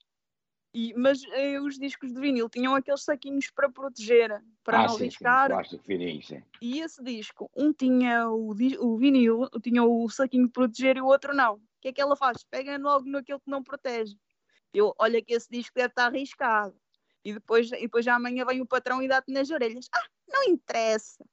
[0.73, 4.89] E, mas eh, os discos de vinil tinham aqueles saquinhos para proteger, para ah, não
[4.89, 5.47] sim, sim, riscar.
[5.49, 6.43] plástico fininho, sim.
[6.61, 11.05] E esse disco, um tinha o, o vinil, tinha o saquinho de proteger e o
[11.05, 11.55] outro não.
[11.55, 12.43] O que é que ela faz?
[12.43, 14.15] Pega logo naquele que não protege.
[14.73, 16.75] Eu, olha que esse disco deve estar arriscado.
[17.23, 19.87] E depois, e depois amanhã vem o patrão e dá-te nas orelhas.
[19.93, 21.23] Ah, não interessa.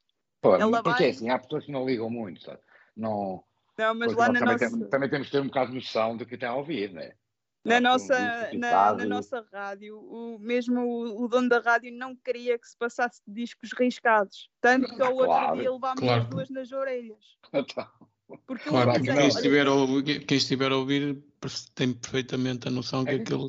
[0.41, 2.61] Pô, Ela porque vai- é assim, há pessoas que não ligam muito, sabe?
[2.97, 3.43] Não,
[3.79, 5.71] Não, mas porque lá nós na também, nossa, temos, também temos que ter um bocado
[5.71, 7.17] de noção do que está a ouvir, não é?
[7.65, 12.15] Na, Nós nossa, na, na nossa rádio, o, mesmo o, o dono da rádio não
[12.15, 14.49] queria que se passasse discos riscados.
[14.61, 16.23] Tanto que ao outro Claro, dia levámos claro.
[16.23, 17.25] as duas nas orelhas.
[17.53, 17.89] Então,
[18.47, 21.23] Porque Claro, disse, quem estiver, a ouvir, quem estiver a ouvir
[21.75, 23.49] tem perfeitamente a noção que É que- aquilo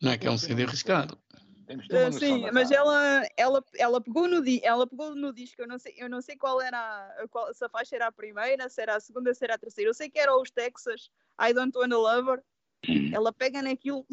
[0.00, 1.18] não é que é um CD arriscado.
[1.66, 4.86] temos que ter uma Ah, noção sim, mas ela, ela, ela, pegou no, di- ela
[4.86, 7.68] pegou no disco, eu não sei, eu não sei qual era a, qual, se a
[7.68, 9.90] faixa era a primeira, se era a segunda, se era a terceira.
[9.90, 12.42] Eu sei que era os Texas, I Don't Wanna Love Her.
[12.86, 13.10] Hum.
[13.14, 14.06] Ela pega naquilo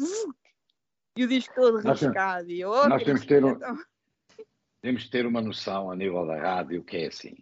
[1.16, 2.50] e o disco todo Nós temos- riscado.
[2.50, 3.76] E oh, nós temos que ter um- então-
[4.82, 7.36] Temos que ter uma noção a nível da rádio que é assim.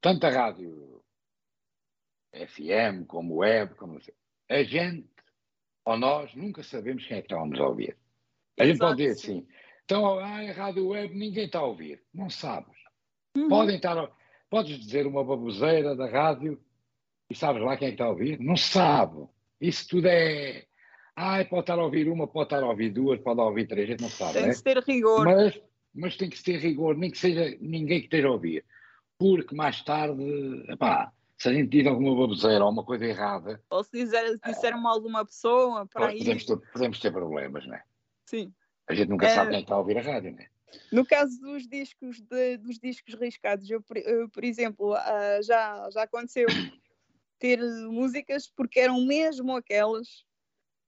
[0.00, 1.02] Tanto a rádio
[2.32, 3.98] FM como web, como
[4.48, 5.08] a gente
[5.84, 7.96] ou nós nunca sabemos quem é que estamos a ouvir.
[8.58, 9.38] A gente Exato, pode dizer sim.
[9.38, 9.48] assim,
[9.84, 12.02] então ah, a rádio web ninguém está a ouvir.
[12.12, 12.76] Não sabes.
[13.36, 13.48] Uhum.
[13.48, 14.10] Podem estar a-
[14.48, 16.62] Podes dizer uma baboseira da rádio
[17.28, 18.38] e sabes lá quem é que está a ouvir?
[18.38, 19.26] Não sabe.
[19.60, 20.64] Isso tudo é.
[21.16, 23.90] Ai, pode estar a ouvir uma, pode estar a ouvir duas, pode ouvir três, a
[23.92, 24.32] gente não sabe.
[24.34, 24.48] Tem né?
[24.48, 25.24] de se ter rigor.
[25.24, 25.60] Mas,
[25.94, 28.64] mas tem que ter rigor, nem que seja ninguém que esteja a ouvir.
[29.16, 30.20] Porque mais tarde,
[30.68, 34.38] epá, se a gente diz alguma baboseira ou uma coisa errada, Ou se dizer, se
[34.44, 36.18] disseram alguma pessoa, para aí.
[36.18, 37.82] podemos ter, podemos ter problemas, não é?
[38.26, 38.52] Sim.
[38.88, 39.30] A gente nunca É.
[39.30, 40.48] sabe quem está a ouvir a rádio, não é?
[40.90, 45.88] No caso dos discos, de- dos discos riscados, eu, por- eu, por exemplo, ah, já,
[45.92, 46.48] já aconteceu
[47.38, 50.24] ter músicas porque eram mesmo aquelas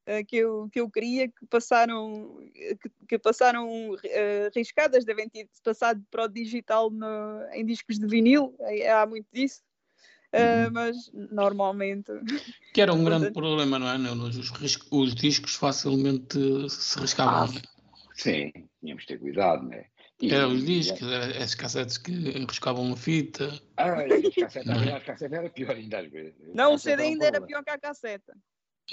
[0.07, 5.49] ah, que, eu, que eu queria que passaram, que, que passaram ah, riscadas, devem ter
[5.65, 9.63] passado para o digital no- em discos de vinil, eh, há muito disso.
[10.35, 10.71] Uhum.
[10.73, 12.11] mas normalmente
[12.75, 13.97] Que era um grande Portanto- problema, não é?
[13.97, 14.53] Não, Os,
[14.91, 16.37] os discos facilmente
[16.69, 17.49] se riscavam.
[17.55, 17.63] Ah, é?
[18.15, 19.87] Sim, tínhamos de ter cuidado, não é?
[20.21, 23.61] E- Eram os discos, era as cassetes que riscavam a fita.
[23.77, 24.93] Ah, as cassetes, Não é?
[24.97, 26.35] as cassetes era pior ainda às vezes.
[26.55, 28.35] não, o CD um ainda era pior que a casseta.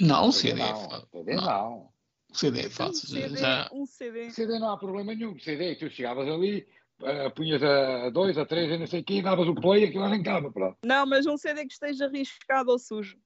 [0.00, 1.08] Não, o CD é não, fácil.
[1.12, 1.88] CD Não, não.
[2.30, 3.08] O CD é Um fácil.
[3.08, 4.30] CD, Já, um CD.
[4.30, 5.38] CD não há problema nenhum.
[5.38, 6.66] CD, tu chegavas ali,
[7.02, 9.86] ah, punhas a dois, a três, a não sei o quê, davas o play e
[9.86, 10.76] aquilo arrancava, pronto.
[10.84, 13.16] Não, mas um CD que esteja riscado ou sujo.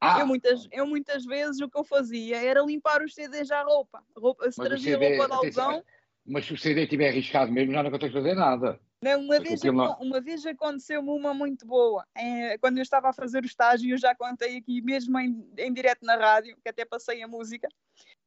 [0.00, 3.62] Ah, Eu muitas, eu muitas vezes o que eu fazia era limpar os CDs à
[3.62, 4.02] roupa.
[4.16, 5.84] roupa se o trazia CD, roupa de atenção, algodão.
[6.28, 8.78] Mas se o CD estiver arriscado mesmo, já não consegues fazer nada.
[9.00, 12.04] Não, uma, vez, não- uma vez aconteceu-me uma muito boa.
[12.14, 15.72] É, quando eu estava a fazer o estágio, eu já contei aqui mesmo em, em
[15.72, 17.68] direto na rádio, que até passei a música.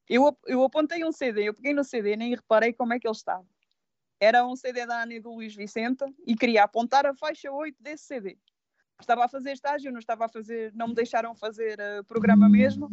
[0.10, 3.16] Eu, eu apontei um CD, eu peguei no CD, nem reparei como é que ele
[3.16, 3.46] estava.
[4.20, 7.76] Era um CD da Ana e do Luís Vicente e queria apontar a faixa 8
[7.82, 8.38] desse CD.
[9.00, 12.88] Estava a fazer estágio, não estava a fazer, não me deixaram fazer eh, programa mesmo.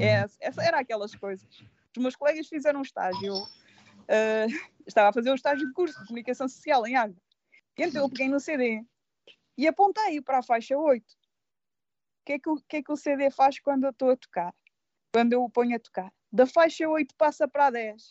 [0.00, 1.46] É, essa era aquelas coisas.
[1.96, 3.34] Os meus colegas fizeram um estágio.
[4.08, 4.46] Eu, eh,
[4.86, 7.20] estava a fazer um estágio de curso de comunicação social em Águeda.
[7.78, 8.84] Então eu peguei no CD
[9.56, 11.02] e apontei para a faixa 8.
[11.02, 14.16] O que, é que, o que é que o CD faz quando eu estou a
[14.16, 14.54] tocar?
[15.12, 16.12] Quando eu o ponho a tocar?
[16.32, 18.02] Da faixa 8 passa para a 10.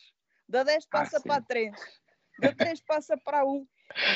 [0.48, 1.28] Da 10 Ah, passa sim.
[1.28, 1.76] para a 3.
[2.40, 3.66] Da 3 passa para a 1.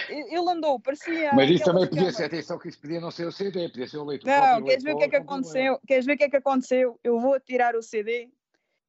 [0.09, 1.33] Ele andou, parecia.
[1.33, 3.97] Mas isso também podia ser, atenção que isso podia não ser o CD, podia ser
[3.97, 4.27] o leitor.
[4.27, 5.79] Não, queres ver o que é que aconteceu?
[5.87, 6.99] Queres ver o que é que aconteceu?
[7.03, 8.29] Eu vou tirar o CD.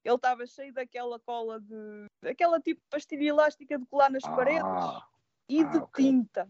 [0.06, 2.06] Ele estava cheio daquela cola de.
[2.22, 5.04] daquela tipo de pastilha elástica de colar nas paredes Ah,
[5.48, 6.04] e ah, de ok.
[6.04, 6.48] tinta.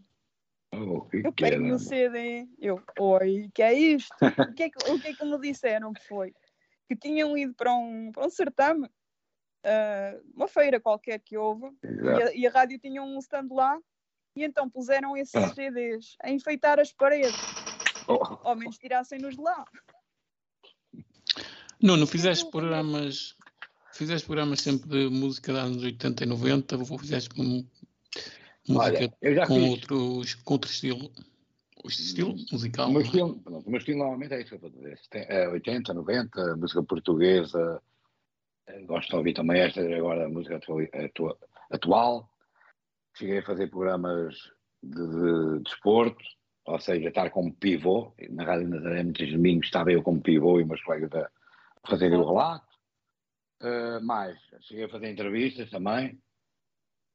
[0.74, 1.78] oh, que Eu pego no?
[1.78, 4.14] CD, eu, oi, que é isto?
[4.22, 6.34] O que é que, o que, é que me disseram que foi?
[6.86, 8.90] Que tinham ido para um, para um certame,
[9.64, 13.80] ah, uma feira qualquer que houve, e a, e a rádio tinha um stand lá,
[14.36, 15.54] e então puseram esses Ah.
[15.54, 17.34] CDs a enfeitar as paredes.
[18.06, 19.64] Oh, Ao menos tirassem-nos de lá.
[21.82, 23.36] Nuno, fizeste programas,
[23.96, 27.66] fizeste programas sempre de música dos anos 80 e 90, ou fizeste um-
[28.68, 31.10] música Olha, com, fiz- outros, com outro estilo.
[31.84, 32.88] O estilo musical.
[32.88, 33.04] O meu é?
[33.04, 35.00] estilo, pronto, o meu estilo normalmente é isso que eu estou a dizer.
[35.10, 37.80] Tem- é 80, 90, música portuguesa.
[38.66, 41.38] eh, Gosto de ouvir também esta agora, a música atual, atua-
[41.70, 42.28] atual.
[43.16, 44.34] Cheguei a fazer programas
[44.82, 46.24] de, de desporto,
[46.64, 48.12] ou seja, estar como pivô.
[48.30, 51.30] Na Rádio Nazaré, muitos domingos estava eu como pivô e meus colegas a
[51.88, 52.65] fazer o relato.
[53.66, 56.20] Eh, mais, cheguei a fazer entrevistas também.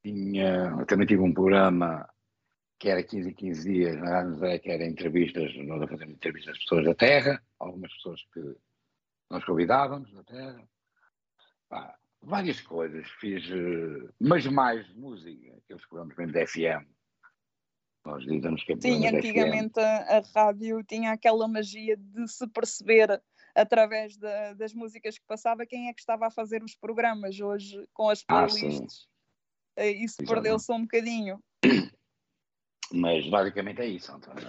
[0.03, 2.09] Tinha, também tive um programa
[2.77, 6.55] que era 15 e 15 dias na Rádio que era entrevistas, nós a fazer entrevistas
[6.55, 8.55] às pessoas da Terra, algumas pessoas que
[9.29, 10.67] nós convidávamos da Terra.
[11.69, 16.85] Pá, várias coisas, fiz, eh, mas mais música, aqueles programas mesmo da FM.
[18.03, 23.21] Nós dizemos que é Sim, antigamente a, a rádio tinha aquela magia de se perceber
[23.55, 27.39] através da- das músicas que passava quem é que estava a fazer os programas.
[27.39, 29.07] Hoje, com as Ah, playlists,
[29.75, 31.41] eh, isso perdeu-se um bocadinho.
[32.93, 34.43] Mas basicamente é isso, António.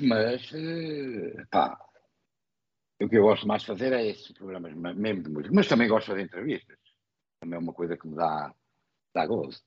[0.00, 1.78] Mas, eh, pá,
[3.00, 5.54] o que eu gosto mais de fazer é esses programas me- mesmo de música.
[5.54, 6.78] Mas também gosto de fazer entrevistas.
[7.40, 8.54] Também é uma coisa que me dá,
[9.14, 9.60] dá gozo.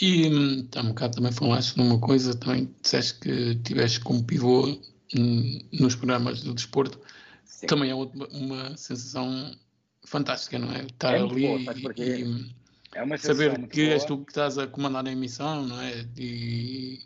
[0.00, 4.64] E hum, há um bocado também falaste numa coisa, também disseste que tiveste como pivô
[5.14, 7.00] nos programas de desporto.
[7.44, 7.66] Sim.
[7.66, 9.54] Também é uma sensação
[10.04, 10.82] fantástica, não é?
[10.84, 11.60] Estar É ali boa,
[11.98, 12.44] e,
[12.94, 14.18] É saber que és boa.
[14.18, 16.06] tu que estás a comandar a emissão, não é?
[16.16, 17.00] E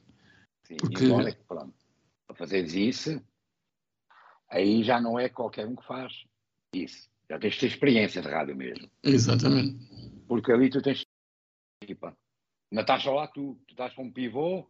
[0.64, 1.74] Sim, porque- E agora, pronto,
[2.26, 3.20] para fazeres isso,
[4.48, 6.12] aí já não é qualquer um que faz
[6.74, 7.08] isso.
[7.28, 8.88] Já tens de ter experiência de rádio mesmo.
[9.02, 9.78] exatamente.
[10.28, 11.04] Porque ali tu tens
[11.82, 12.16] equipa.
[12.70, 14.68] Não estás só lá tu, tu estás com um pivô.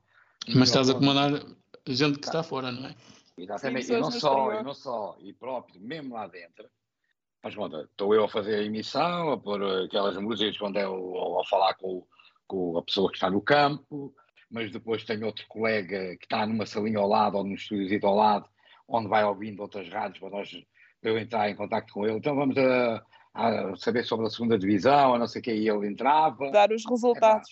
[0.54, 2.94] Mas estás a comandar a gente que está fora, não é?
[3.42, 6.68] Exatamente, Sim, e não só, e não só, e próprio, mesmo lá dentro.
[7.42, 11.44] Mas conta, estou eu a fazer a emissão, a pôr aquelas músicas quando é a
[11.48, 12.07] falar com,
[12.46, 14.14] com a pessoa que está no campo,
[14.50, 18.14] mas depois tenho outro colega que está numa salinha ao lado ou num estúdio ao
[18.14, 18.48] lado,
[18.87, 20.50] onde vai ouvindo outras rádios para nós
[21.00, 22.18] para eu entrar em contato com ele.
[22.18, 25.68] Então vamos a, a saber sobre a segunda divisão, a não sei o que, e
[25.68, 27.48] ele entrava Dar os resultados.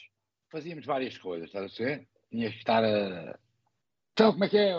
[0.50, 2.08] fazíamos várias coisas, estás a ver?
[2.30, 3.38] Tinhas que estar a.
[4.12, 4.74] Então, como é que é,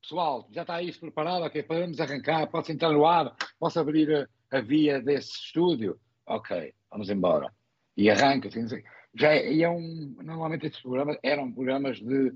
[0.00, 0.48] pessoal?
[0.52, 1.44] Já está isso preparado?
[1.44, 2.46] Ok, podemos arrancar?
[2.48, 3.34] Posso entrar no ar?
[3.58, 5.98] Posso abrir a, a via desse estúdio?
[6.26, 7.52] Ok, vamos embora.
[7.96, 8.82] E arranca, assim, assim.
[9.14, 10.16] já é, e é um.
[10.22, 12.30] Normalmente estes programas eram programas de,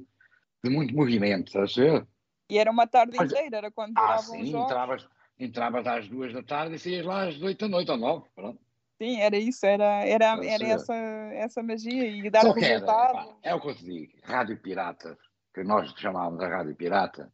[0.64, 2.06] de muito movimento, estás a ver?
[2.50, 4.64] E era uma tarde Mas- inteira, era quando Ah, sim, jogos.
[4.64, 8.28] entravas, entravas às duas da tarde e saías lá às oito da noite ou nove,
[8.34, 8.60] pronto.
[9.00, 13.12] Sim, era isso, era, era, era essa, essa magia e dar Só que era, resultado.
[13.12, 15.18] pá, é o que eu te digo, Rádio Pirata,
[15.54, 17.32] que nós chamávamos a Rádio Pirata,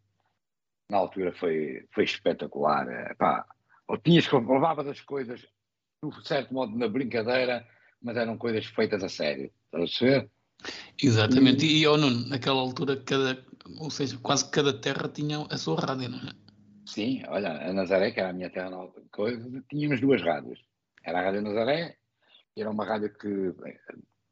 [0.90, 2.88] na altura foi, foi espetacular.
[2.88, 3.46] é, Pá,
[3.86, 7.66] ou tinhas que levavas as coisas, de certo modo, na brincadeira,
[8.02, 9.50] mas eram coisas feitas a sério.
[9.72, 10.30] Estás a ver?
[11.02, 11.64] Exatamente.
[11.66, 13.44] E, ó Nuno, naquela altura, cada,
[13.80, 16.32] ou seja, quase cada terra tinha a sua rádio, não é?
[16.86, 20.58] Sim, olha, a Nazaré, que era a minha terra, na altura, coisa, tínhamos duas rádios.
[21.04, 21.96] Era a Rádio Nazaré,
[22.54, 23.78] que era uma rádio que eh,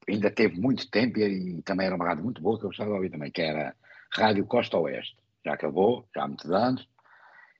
[0.09, 2.91] ainda teve muito tempo e, e também era uma rádio muito boa que eu gostava
[2.91, 3.77] de ouvir também, que era
[4.11, 5.17] Rádio Costa Oeste.
[5.47, 6.89] Já acabou, já há muitos anos.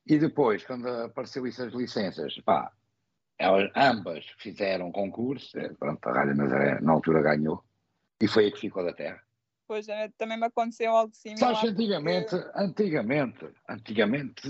[0.05, 2.73] E depois, quando apareceu isso as licenças, pá,
[3.39, 7.63] elas ambas fizeram concurso, eh, pronto, a Rádio Nazaré na altura ganhou,
[8.21, 9.23] e foi a que ficou da terra.
[9.69, 11.55] Pois é, também me aconteceu algo similar.
[11.55, 14.49] Sabes que porque- antigamente, antigamente, antigamente,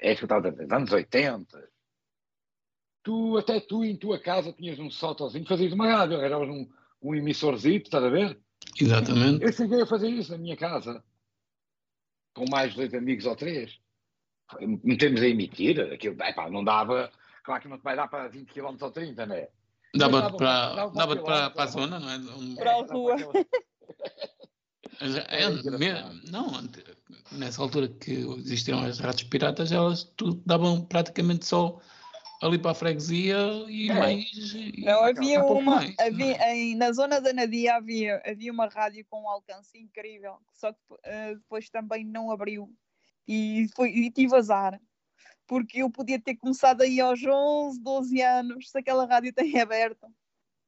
[0.00, 1.68] é isso que eu estava a dizer, anos 80,
[3.02, 6.68] tu, até tu em tua casa tinhas um sotozinho, fazias uma rádio, arranjavas um,
[7.02, 8.38] um emissorzito, estás a ver?
[8.80, 9.44] Exatamente.
[9.44, 11.02] Eu cheguei a fazer isso na minha casa,
[12.36, 13.78] com mais dois amigos ou três.
[14.60, 17.10] Metemos a emitir, aquilo, epá, não dava,
[17.42, 19.48] claro que não te vai dar para 20 km ou 30, não é?
[19.94, 22.16] Dava-te dava- para, dava para para, a zona, não é?
[22.16, 23.16] Um- Para a rua.
[25.28, 26.20] é, me- engraçado.
[26.30, 26.52] não,
[27.32, 31.80] nessa altura que existiram as rádios piratas, elas tudo davam praticamente só
[32.42, 33.36] ali para a freguesia
[33.68, 33.94] e É.
[33.94, 34.54] mais.
[34.78, 35.76] Não, havia pouco uma.
[35.76, 40.36] mais, havia, em- na zona da Nadia havia, havia uma rádio com um alcance incrível,
[40.52, 42.72] só que eh, depois também não abriu.
[43.26, 44.80] E, foi, e tive azar,
[45.46, 50.06] porque eu podia ter começado aí aos 11, 12 anos, se aquela rádio tem aberto,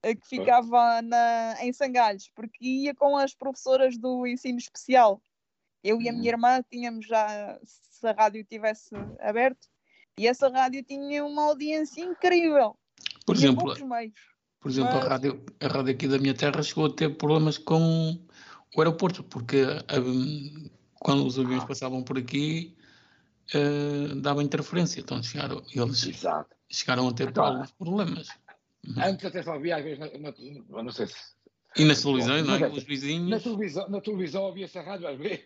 [0.03, 5.21] que ficava na, em Sangalhos, porque ia com as professoras do ensino especial.
[5.83, 9.69] Eu e a minha irmã tínhamos já, se a rádio tivesse aberto,
[10.19, 12.77] e essa rádio tinha uma audiência incrível.
[13.25, 13.75] Por Tinha exemplo,
[14.61, 17.59] por exemplo a, mas- rádio, a rádio aqui da minha terra chegou a ter problemas
[17.59, 18.19] com
[18.77, 19.63] o aeroporto, porque
[19.99, 21.67] hum, quando os aviões Ah.
[21.67, 22.77] passavam por aqui
[23.55, 25.01] eh, dava interferência.
[25.01, 26.55] Então chegaram, eles Exato.
[26.69, 28.29] chegaram a ter Então, alguns problemas.
[28.97, 31.15] Antes até só havia, às vezes, na, na- não sei se
[31.77, 32.69] E nas televisões, não é?
[32.69, 33.29] Os vizinhos.
[33.31, 35.41] Na televisão, na televisão havia-se a rádio às vezes.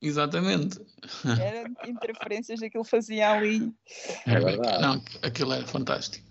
[0.00, 0.78] Exatamente.
[1.40, 3.72] Era interferências, aquilo fazia ali.
[4.26, 4.80] É verdade.
[4.82, 6.26] Não, aquilo era fantástico.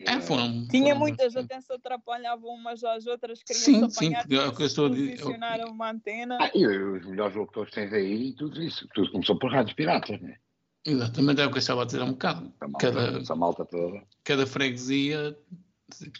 [0.00, 1.52] É, foram, Tinha foram muitas, bastante.
[1.52, 4.66] até se atrapalhavam umas às outras, queriam Sim, se sim, porque é o que eu
[4.66, 6.38] estou a dizer- posicionar uma antena.
[6.40, 8.86] Ah, e os melhores locutores que tens aí, tudo isso.
[8.94, 10.36] Tudo começou por rádios piratas, né?
[10.84, 12.52] Exatamente, é o que eu estava a dizer há um bocado.
[12.54, 14.02] Essa malta, Cada, essa malta toda.
[14.22, 15.36] cada freguesia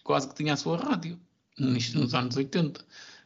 [0.03, 1.21] quase que tinha a sua rádio,
[1.59, 2.83] nisto nos anos 80.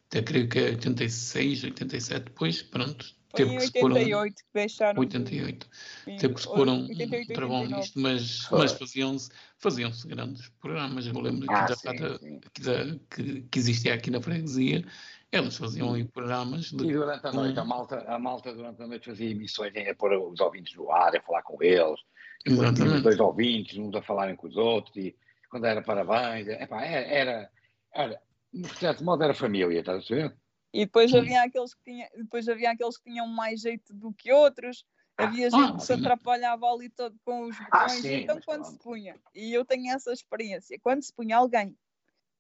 [0.09, 3.95] Até creio que é 86, 87, depois, pronto, Foi teve em que se pôr um,
[3.95, 4.95] 88 que deixaram.
[4.95, 5.69] de- 88.
[6.05, 7.77] sim, Teve que se pôr um, 88, um travão 89.
[7.81, 8.59] nisto, mas, Foi.
[8.59, 11.07] mas faziam-se faziam grandes programas.
[11.07, 11.89] Eu lembro Ah, da sim,
[12.19, 12.41] sim.
[12.53, 14.85] que, da- que, que existia aqui na freguesia,
[15.31, 16.93] eles faziam aí programas E de.
[16.93, 20.13] durante a noite, a malta, a malta durante a noite fazia emissões em a pôr
[20.15, 22.01] os ouvintes no ar, a falar com eles.
[22.45, 23.03] Exatamente.
[23.03, 25.15] dois ouvintes, uns a falarem com os outros, e
[25.51, 27.51] quando era parabéns, epá, era, era,
[27.95, 28.21] era,
[28.53, 30.37] de certo modo era família, estás a ver?
[30.73, 34.33] E depois havia, aqueles que tinha, depois havia aqueles que tinham mais jeito do que
[34.33, 34.85] outros.
[35.19, 38.01] Havia Ah, gente que se atrapalhava ali todo com os Ah, botões.
[38.03, 38.73] sim, então, quando pronto.
[38.73, 41.77] se punha, e eu tenho essa experiência, quando se punha alguém,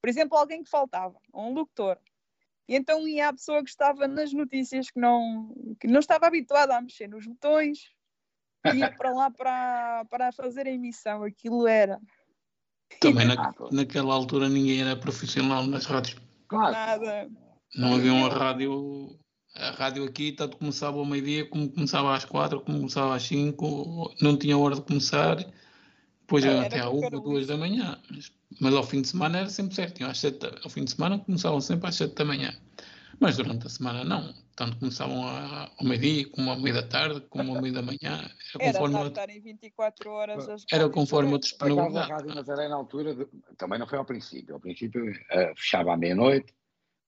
[0.01, 1.99] por exemplo, alguém que faltava, um locutor,
[2.66, 6.77] e então ia a pessoa que estava nas notícias, que não, que não estava habituada
[6.77, 7.90] a mexer nos botões,
[8.73, 11.25] ia para lá para, para fazer a emissão.
[11.25, 12.01] Aquilo era
[13.01, 16.21] Também Ah, na, naquela altura ninguém era profissional nas rádios.
[16.49, 16.73] Claro.
[16.73, 17.31] nada.
[17.74, 19.18] Não havia uma rádio.
[19.54, 24.12] A rádio aqui tanto começava ao meio-dia, como começava às quatro, como começava às cinco,
[24.20, 25.37] não tinha hora de começar,
[26.20, 27.98] depois Era até à uma, duas da manhã.
[28.11, 30.09] Mas, mas ao fim de semana era sempre certinho.
[30.09, 32.52] Às sete, ao fim de semana começavam sempre às sete da manhã.
[33.18, 34.33] Mas durante a semana não.
[34.54, 37.98] Tanto começavam a- ao meio-dia, como ao meio da tarde, como ao meio da manhã.
[38.59, 42.11] Era Era conforme, para a- estarem 24 horas as era conforme a a disponibilidade.
[42.11, 43.26] Rádio Nazaré na altura de-
[43.59, 44.54] também não foi ao princípio.
[44.54, 46.54] Ao princípio eh, fechava à meia-noite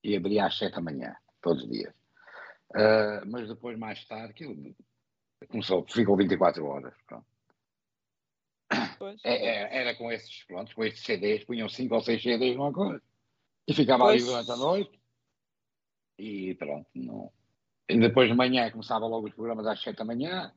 [0.03, 1.93] e abria às sete da manhã, todos os dias.
[2.75, 4.75] Eh, mas depois, mais tarde, aquilo
[5.47, 6.93] começou, ficou 24 horas.
[9.23, 12.73] É- é- era com esses, pronto, com esses CDs, punham 5 ou 6 CDs numa
[12.73, 13.01] coisa.
[13.67, 14.25] E ficava ali Pois.
[14.25, 14.99] durante a noite.
[16.17, 17.31] E pronto, não.
[17.89, 20.53] E depois de manhã começava logo os programas às 7 da manhã,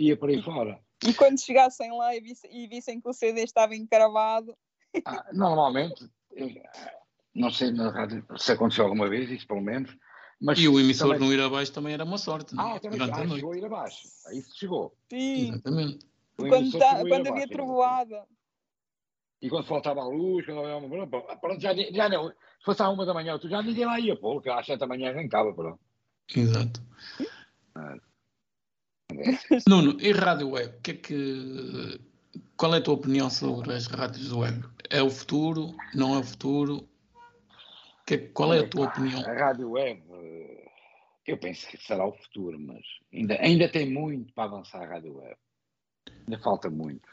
[0.00, 0.80] ia por aí fora.
[1.06, 4.56] E quando chegassem lá e vissem, e vissem que o CD estava encravado,
[5.04, 6.08] Ah, normalmente,
[7.36, 9.94] não sei na rádio se aconteceu alguma vez, isso pelo menos.
[10.40, 12.76] Mas E o emissor também- não ir abaixo também era uma sorte, não é?
[12.76, 13.34] Ah, também durante a ah, noite.
[13.36, 14.08] chegou a ir abaixo.
[14.26, 14.94] Aí se chegou.
[15.08, 16.06] sim, Exatamente.
[16.36, 18.24] Quando, tá- quando havia abaixo, trovoada.
[19.40, 21.06] E quando faltava a luz, quando havia uma.
[21.36, 22.28] pronto, já, já não.
[22.28, 24.80] Se fosse à uma da manhã, tu já ninguém lá ia, pô, porque às sete
[24.80, 25.80] da manhã arrancava, pronto.
[26.34, 26.82] Exato.
[29.68, 30.74] Nuno, e rádio web?
[30.82, 32.00] Que é que,
[32.56, 34.64] qual é a tua opinião sobre as rádios web?
[34.90, 35.74] É o futuro?
[35.94, 36.88] Não é o futuro?
[38.06, 39.20] Que, qual é a tua opinião?
[39.26, 40.00] A rádio web,
[41.26, 45.16] eu penso que será o futuro, mas ainda, ainda tem muito para avançar a rádio
[45.16, 45.36] web.
[46.28, 47.08] Ainda falta muito.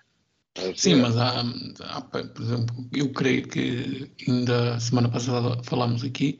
[0.75, 1.41] Sim, mas há,
[1.89, 6.39] há, por exemplo, eu creio que ainda semana passada falámos aqui,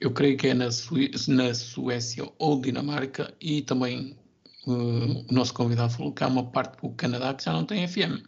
[0.00, 4.18] eu creio que é na, Suí- na Suécia ou Dinamarca e também
[4.66, 4.70] eh,
[5.30, 8.24] o nosso convidado falou que há uma parte do Canadá que já não tem FM.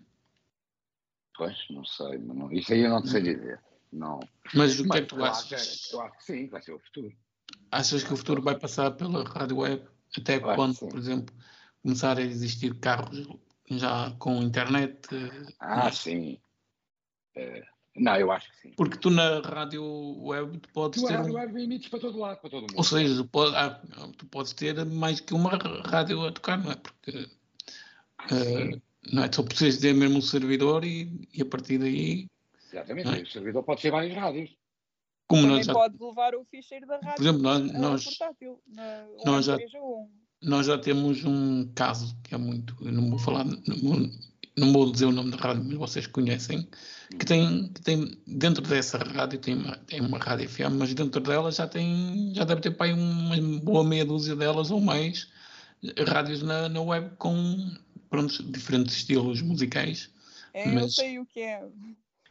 [1.37, 3.61] Pois, não sei, mas não- isso aí eu não sei dizer.
[3.92, 4.20] Não.
[4.55, 5.90] Mas o que Mas é que tu achas?
[5.92, 7.12] eu acho que sim, vai ser o futuro.
[7.70, 9.85] Achas que o futuro vai passar pela rádio web
[10.16, 11.35] até Eu quando, por exemplo,
[11.83, 13.27] começar a existir carros
[13.70, 15.09] já com internet?
[15.14, 16.38] eh, Ah, mas- sim.
[17.35, 17.62] Eh,
[17.96, 18.72] não, eu acho que sim.
[18.77, 19.83] Porque tu na rádio
[20.22, 22.62] web tu podes Tu ter, a um- rádio web limites para todo lado, para todo
[22.62, 22.75] mundo.
[22.77, 23.81] ou seja, tu, pode- há-
[24.16, 25.51] tu podes ter mais que uma
[25.87, 26.77] rádio a tocar, não é?
[26.77, 27.29] Porque
[28.31, 28.79] eh,
[29.12, 32.27] não é só precisas ter mesmo um servidor e, e a partir daí,
[32.72, 33.22] Exatamente, é?
[33.22, 34.50] o servidor pode ser várias rádios.
[35.29, 38.61] como Também nós já, pode levar o ficheiro da por rádio exemplo, nós, nós, portátil.
[38.66, 40.11] Na, nós já- M3 ou
[40.42, 44.11] nós já temos um caso que é muito, eu não vou falar, não vou,
[44.57, 46.68] não vou dizer o nome da rádio, mas vocês conhecem,
[47.18, 51.20] que tem, que tem dentro dessa rádio tem uma, tem uma rádio FM, mas dentro
[51.20, 55.28] dela já tem, já deve ter para aí uma boa meia dúzia delas ou mais
[56.07, 57.70] rádios na, na web com
[58.11, 60.11] pronto, diferentes estilos musicais,
[60.55, 61.66] É, eu Mas- sei o que é.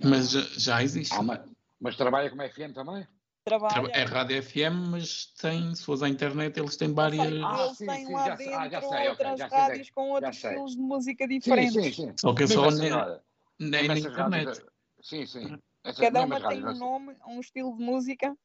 [0.04, 1.14] Mas já, já existe.
[1.14, 1.40] Ah, mas,
[1.80, 3.08] mas trabalha como FM também?
[3.44, 3.92] Trabalha.
[3.94, 7.32] É rádio FM, mas tem, se fores à internet, eles têm várias.
[7.44, 8.54] Ah, Eles sim, têm sim, lá já sei.
[8.54, 10.50] Ah, já dentro sei, outras já sei rádios com outros sei.
[10.50, 11.74] estilos de música Sim, diferentes.
[11.74, 12.14] sim, sim.
[12.18, 13.22] Só que é só na, olha,
[13.60, 14.46] na, internet.
[14.48, 14.66] rádios-
[15.02, 15.60] Sim, sim.
[15.84, 18.36] Essas Cada uma tem rádios, um nome, um estilo de música.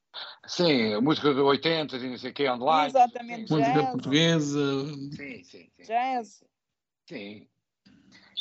[0.47, 2.89] Sim, música de 80 e não sei o que, online.
[2.89, 3.91] Exatamente, Sim, Música Jazz.
[3.93, 4.85] portuguesa.
[5.17, 5.71] sim, sim.
[5.75, 5.83] sim.
[5.85, 6.45] Jazz.
[7.09, 7.49] Sim.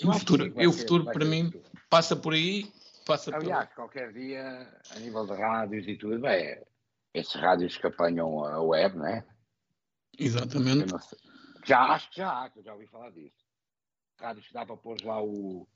[0.02, 1.64] E o futuro, sim, e o futuro para mim futuro.
[1.90, 2.70] passa por aí,
[3.10, 3.42] passa por.
[3.42, 6.64] Aliás, qualquer dia, a nível de rádios e tudo, é,
[7.14, 9.26] esses rádios que apanham a web, né?
[10.18, 10.92] Exatamente.
[10.92, 11.18] não sei.
[11.66, 13.36] Já acho que já há, que eu já ouvi falar disso.
[14.20, 15.68] Rádios que dá para pôr lá o,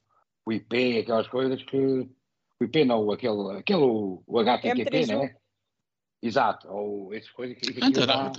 [0.46, 1.78] o IP, aquelas coisas que.
[2.60, 5.20] O IP não, aquele, aquele o, o HTTP, M3U.
[5.22, 5.36] né?
[6.22, 7.74] Exato, ou essas coisas que.
[7.74, 8.32] que Ah, dá-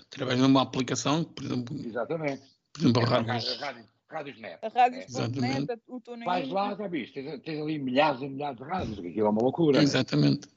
[0.00, 2.42] Através de uma aplicação, por exemplo, Exatamente.
[2.72, 3.60] por exemplo É, rádios.
[3.60, 4.58] rádios, rádios net.
[4.62, 4.70] A É.
[4.70, 5.82] rádios.net, Exatamente.
[5.86, 6.24] o TuneIn.
[6.24, 9.42] Vais lá, já viste, tens, tens ali milhares e milhares de rádios, aquilo é uma
[9.42, 9.78] loucura.
[9.78, 9.84] né?
[9.84, 10.48] Exatamente.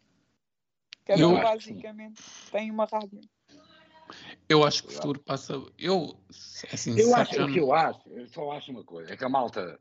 [1.06, 2.22] Cada Eu um basicamente
[2.52, 3.22] tem uma rádio.
[4.48, 5.54] Eu acho que o futuro passa.
[5.78, 6.20] Eu,
[6.72, 9.24] assim, Eu acho, já o que eu acho, eu só acho uma coisa, é que
[9.24, 9.80] a malta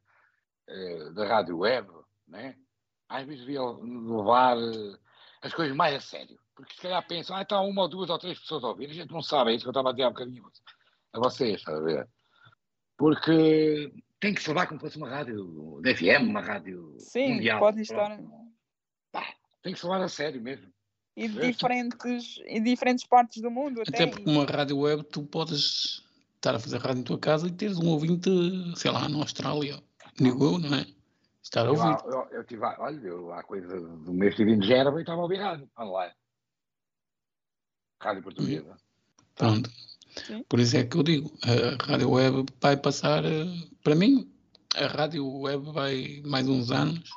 [0.68, 1.88] eh, da rádio web,
[2.28, 2.56] né,
[3.08, 4.96] às vezes devia levar eh,
[5.42, 6.38] as coisas mais a sério.
[6.54, 8.94] Porque se calhar pensam, ah, está uma ou duas ou três pessoas a ouvir, a
[8.94, 10.44] gente não sabe, é isso que eu estava a dizer há bocadinho
[11.12, 12.08] a vocês, está a ver?
[13.01, 13.90] Porque
[14.20, 17.59] tem que se levar como se fosse uma rádio de FM, uma rádio Sim, mundial.
[17.59, 18.12] pode pronto.
[18.12, 18.22] estar
[19.11, 20.70] Pá, tem que se levar a sério mesmo.
[21.16, 21.46] em Certo.
[21.46, 24.03] diferentes, em diferentes partes do mundo até.
[24.03, 27.51] Até porque uma rádio web tu podes estar a fazer rádio em tua casa e
[27.51, 28.28] teres um ouvinte,
[28.76, 29.82] sei lá, na Austrália,
[30.18, 30.86] digo eu, não é?
[31.42, 31.84] Estar a Eu, ouvir.
[31.84, 35.20] há- eu, eu tive, olha, eu há coisa do mês estive em Gerba e estava
[35.20, 36.12] a ouvir rádio online.
[37.98, 38.76] Rádio portuguesa.
[39.34, 39.70] Pronto.
[40.16, 40.44] Sim.
[40.48, 43.46] Por isso é que eu digo, a rádio web vai passar, eh,
[43.82, 44.30] para mim,
[44.74, 47.08] a rádio web vai mais uns anos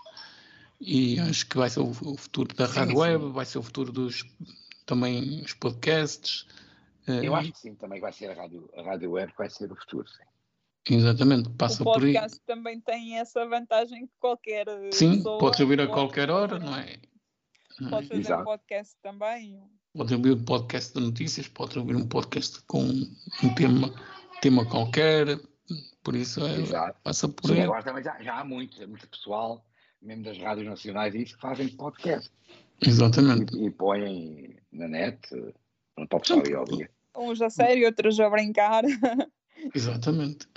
[0.80, 3.00] e acho que vai ser o o futuro da Sim, rádio sim.
[3.00, 4.24] web, vai ser o futuro dos
[4.86, 6.46] também os podcasts.
[7.08, 9.50] eh, Eu acho que sim, também vai ser a rádio, a rádio web que vai
[9.50, 10.24] ser o futuro, sim.
[10.96, 12.14] Exatamente, O passa por aí.
[12.14, 16.60] podcast também tem essa vantagem que qualquer eh, Sim, pessoa podes ouvir a qualquer hora,
[16.60, 16.98] não é?
[17.80, 17.92] Não é?
[17.92, 18.44] Pode fazer Exato.
[18.44, 19.64] podcast também.
[19.96, 23.94] Podes ouvir um podcast de notícias, podes ouvir um podcast com um tema,
[24.42, 25.40] tema qualquer,
[26.04, 27.00] por isso é, Exato.
[27.04, 27.62] passa por Sim, aí.
[27.62, 29.64] agora também já, já há muito, há muito pessoal,
[30.02, 32.32] mesmo das rádios nacionais, e isso que fazem podcast.
[32.82, 33.56] Exatamente.
[33.56, 35.54] E, e põem na net, eh,
[36.08, 36.90] para o pessoal ir ao dia.
[37.16, 38.84] Uns a sério, outros a brincar.
[39.76, 40.48] Exatamente.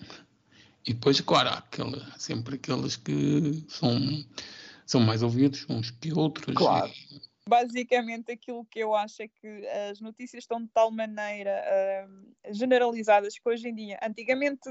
[0.87, 3.99] E depois, claro, há aquele, há sempre aqueles que são,
[4.87, 6.57] são mais ouvidos uns que outros.
[6.57, 6.91] Claro.
[7.11, 12.53] e- Basicamente, aquilo que eu acho é que as notícias estão de tal maneira ah,
[12.53, 14.69] generalizadas que hoje em dia, antigamente,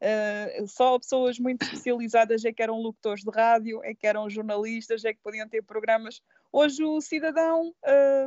[0.00, 5.04] ah, só pessoas muito especializadas é que eram locutores de rádio, é que eram jornalistas,
[5.04, 6.22] é que podiam ter programas.
[6.50, 8.26] Hoje o cidadão ah,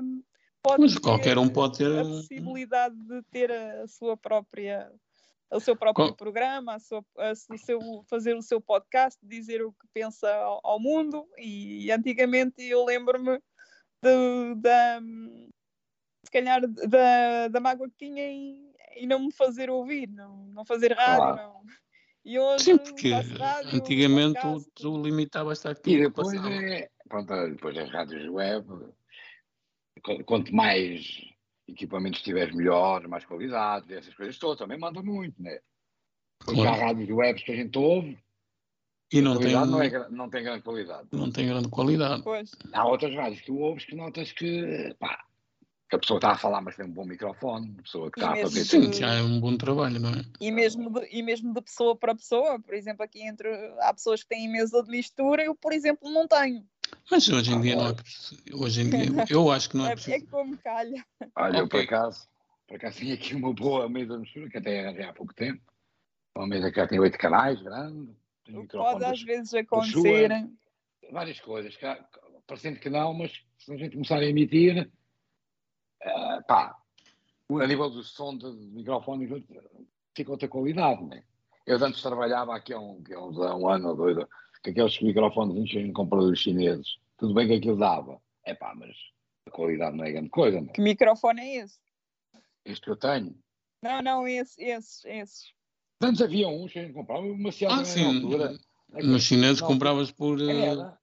[0.61, 4.91] pode Mas ter qualquer um pode ter a possibilidade de ter a sua própria
[5.49, 7.79] o seu próprio Qual- programa, a sua- a o seu,
[8.09, 11.25] fazer o seu podcast, dizer o que pensa ao, ao mundo.
[11.37, 13.39] E antigamente eu lembro-me
[14.01, 14.99] de- da
[16.25, 20.65] se calhar da, da mágoa que tinha em, em não me fazer ouvir, não, não
[20.65, 21.35] fazer rádio.
[21.35, 21.35] Claro.
[21.37, 21.63] Não.
[22.25, 24.71] E hoje Sim, porque rádio, antigamente tu, podcast.
[24.75, 28.67] tu limitavas-te E àquilo que depois, é, pronto, depois as rádios web,
[30.03, 31.21] qu- quanto mais
[31.69, 35.59] equipamentos tiveres melhor, mais qualidade, essas coisas todas, também manda muito, né?
[36.39, 36.81] Porque Claro.
[36.81, 38.17] há rádios web que a gente ouve,
[39.11, 41.07] E não tem, não, é, não tem grande qualidade.
[41.11, 42.23] não tem grande qualidade.
[42.23, 45.23] Pois, Há outras rádios que tu ouves que notas que, pá,
[45.89, 48.23] que a pessoa está a falar, mas tem um bom microfone, a pessoa que E
[48.23, 48.65] está a fazer.
[48.65, 50.25] Sim, já é um bom trabalho, não é?
[50.41, 53.47] e, mesmo de, e mesmo de pessoa para pessoa, por exemplo, aqui entre
[53.79, 56.65] há pessoas que têm mesa de mistura, eu, por exemplo, não tenho.
[57.09, 58.43] Mas hoje em Ah, dia não é preciso.
[58.53, 60.27] Hoje em dia, eu acho que não é É, é preciso.
[60.27, 61.05] como calha.
[61.35, 62.27] Olha, eu por acaso,
[62.67, 65.61] por acaso tenho aqui uma boa mesa de mistura que até arranjei há pouco tempo.
[66.35, 68.11] Uma mesa que já tem oito canais, grande.
[68.71, 70.31] Pode às vezes acontecer.
[71.11, 71.77] várias coisas,
[72.45, 74.89] parecendo que não, mas se a gente começar a emitir,
[76.01, 76.75] eh, pá,
[77.49, 79.27] a nível do som de microfone
[80.15, 81.23] fica outra qualidade, né?
[81.65, 84.15] Eu antes trabalhava aqui há um, há uns- há um ano ou dois,
[84.63, 86.97] com aqueles microfones em compradores chineses.
[87.17, 88.21] Tudo bem que aquilo dava.
[88.45, 88.95] É pá, mas
[89.45, 90.71] a qualidade não é grande coisa, né?
[90.73, 91.79] Que microfone é esse?
[92.65, 93.37] Este que eu tenho.
[93.81, 95.53] Não, não, esse, esses, esses.
[96.01, 98.15] Antes havia uns que a gente comprava, uma Ciel Ah, na sim.
[98.15, 98.57] altura.
[99.03, 100.97] Nos chineses compravas por, eh, Era,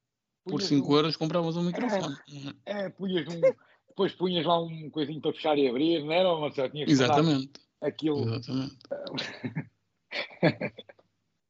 [0.44, 2.16] por punhas 5 um- euros, compravas um microfone.
[2.64, 3.40] É, punhas um,
[3.88, 6.34] depois punhas lá um coisinho para fechar e abrir, não era?
[6.36, 6.70] Marcelo?
[6.70, 7.52] Tinhas que mandar Exatamente.
[7.80, 8.22] Aquilo.
[8.28, 8.76] Exatamente.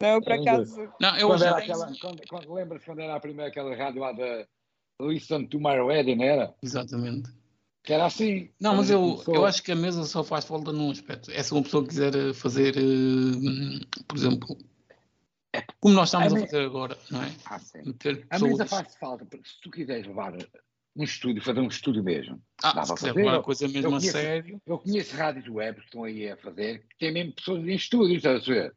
[0.00, 0.92] Não, por É, acaso.
[1.00, 4.12] Não, eu Quando era aquela, quando, quando, lembras quando era a primeira aquela rádio lá
[4.12, 4.46] da
[5.00, 6.54] Listen to My Wedding, não era?
[6.62, 7.30] Exatamente.
[7.84, 8.50] Que era assim.
[8.58, 9.34] Não, mas eu, começou.
[9.34, 11.30] eu acho que a mesa só faz falta num aspecto.
[11.30, 14.56] É se uma pessoa quiser eh, fazer, eh, por exemplo,
[15.80, 17.30] como nós estamos A a me- fazer agora, não é?
[17.44, 17.82] Ah, sim.
[17.84, 20.34] Meter A mesa faz falta, porque se tu quiseres levar
[20.96, 22.42] um estúdio, fazer um estúdio mesmo.
[22.62, 23.24] Ah, dá se para quiser fazer.
[23.24, 24.62] levar a coisa mesmo a conheço- sério.
[24.66, 28.16] Eu conheço rádios web que estão aí a fazer, que têm mesmo pessoas em estúdios,
[28.16, 28.74] estás a ver?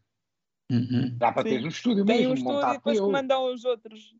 [0.69, 1.15] Uhum.
[1.17, 1.49] Dá para Sim.
[1.59, 4.13] ter um estúdio Tem mesmo, um estúdio e montar depois mandam os outros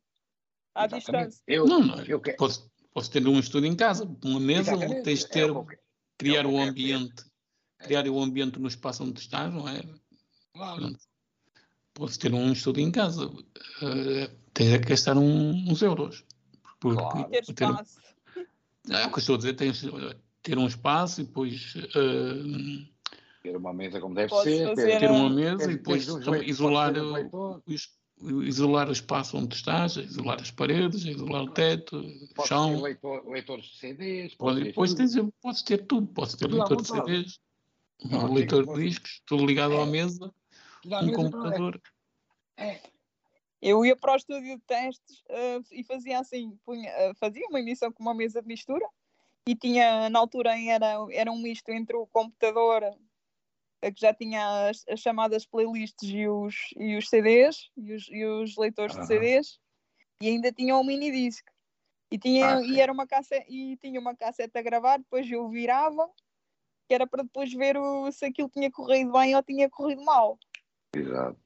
[0.74, 1.32] à Exatamente.
[1.32, 1.44] distância.
[1.46, 2.02] Eu, Não, não.
[2.06, 2.72] eu, que- Podes, posso
[3.06, 5.04] ter um estúdio em casa, uma mesa Exatamente.
[5.04, 5.78] tens de É ter, que-
[6.18, 7.24] criar é o é ambiente,
[7.80, 7.84] É.
[7.86, 9.82] criar o ambiente no espaço onde estás, não é?
[10.54, 10.96] Claro.
[11.94, 13.30] Posso ter um estúdio em casa,
[13.82, 16.24] eh, tens é que gastar um- uns euros.
[16.80, 17.30] Porque Claro.
[17.30, 18.00] Ter ter- espaço.
[18.90, 19.90] é o que eu estou a dizer, tens de
[20.44, 22.88] ter um espaço e depois eh,
[23.44, 24.68] Ter uma mesa como deve Podes ser.
[24.70, 26.08] fazer, ter uma eh, mesa ter- e depois
[26.46, 26.94] isolar
[27.32, 27.90] podes
[28.22, 32.82] isolar o espaço onde estás, isolar as paredes, isolar o teto, o podes ter chão.
[32.82, 34.36] leitor- leitores de CDs.
[34.36, 34.98] Pode, depois tudo.
[35.14, 36.88] tens, podes ter tudo, podes ter Tudo leitor de.
[36.88, 37.40] CDs,
[38.06, 39.82] Não, um leitor de discos, tudo ligado É.
[39.82, 40.34] à mesa,
[40.82, 41.82] Tudo à um mesa, computador.
[42.58, 42.80] É.
[43.62, 47.60] Eu ia para o estúdio de testes eh, e fazia assim, punha- eh, fazia uma
[47.60, 48.86] emissão com uma mesa de mistura
[49.48, 52.84] e tinha, na altura era, era um misto entre o computador
[53.82, 58.08] eh, que já tinha as, as chamadas playlists e os, e os CDs e os,
[58.10, 59.06] e os leitores de.
[59.06, 59.60] CDs
[60.22, 61.46] e ainda tinha um mini disc.
[62.12, 65.48] E tinha Ah, e era uma cassete e tinha uma cassete a gravar depois eu
[65.50, 66.10] virava
[66.88, 70.40] que era para depois ver o, se aquilo tinha corrido bem ou tinha corrido mal.
[70.96, 71.38] Exato.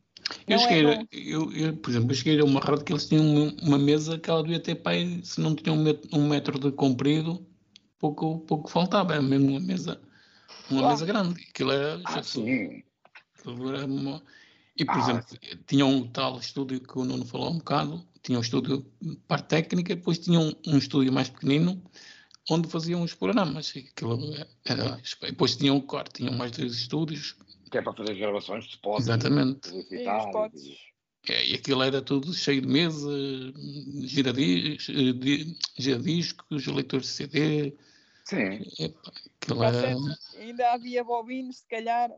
[0.48, 3.08] Eu é cheguei, a- eu, eu, por exemplo, eu cheguei a uma rádio que eles
[3.08, 6.30] tinham uma, uma mesa que ela devia ter pai, se não tinha um metro, um
[6.30, 7.46] metro de comprido,
[7.98, 10.00] pouco, pouco faltava, era mesmo uma mesa,
[10.70, 11.41] uma mesa grande.
[11.49, 12.84] Aquilo era, Ah, já- sim.
[13.38, 14.22] aquilo era uma-
[14.78, 15.38] E, por Ah, exemplo,
[15.68, 19.47] tinha um tal estúdio que o Nuno falou um bocado, tinha um estúdio de parte
[19.49, 21.84] técnica, depois tinha um, um estúdio mais pequenino,
[22.49, 23.76] onde faziam os programas.
[23.76, 24.18] E aquilo
[24.66, 27.36] era, depois tinham, claro, tinham mais dois estúdios,
[27.70, 29.04] Que é para fazer gravações de spots.
[29.06, 29.70] exatamente.
[29.70, 30.64] Sim, potes.
[30.64, 30.91] e-
[31.30, 33.08] É, e aquilo era tudo cheio de mesa,
[34.08, 37.78] giradis, eh, di- giradiscos, leitores de CD.
[38.26, 38.62] Sim.
[39.42, 39.96] Aquilo era.
[40.38, 42.12] Ainda havia bobinos se calhar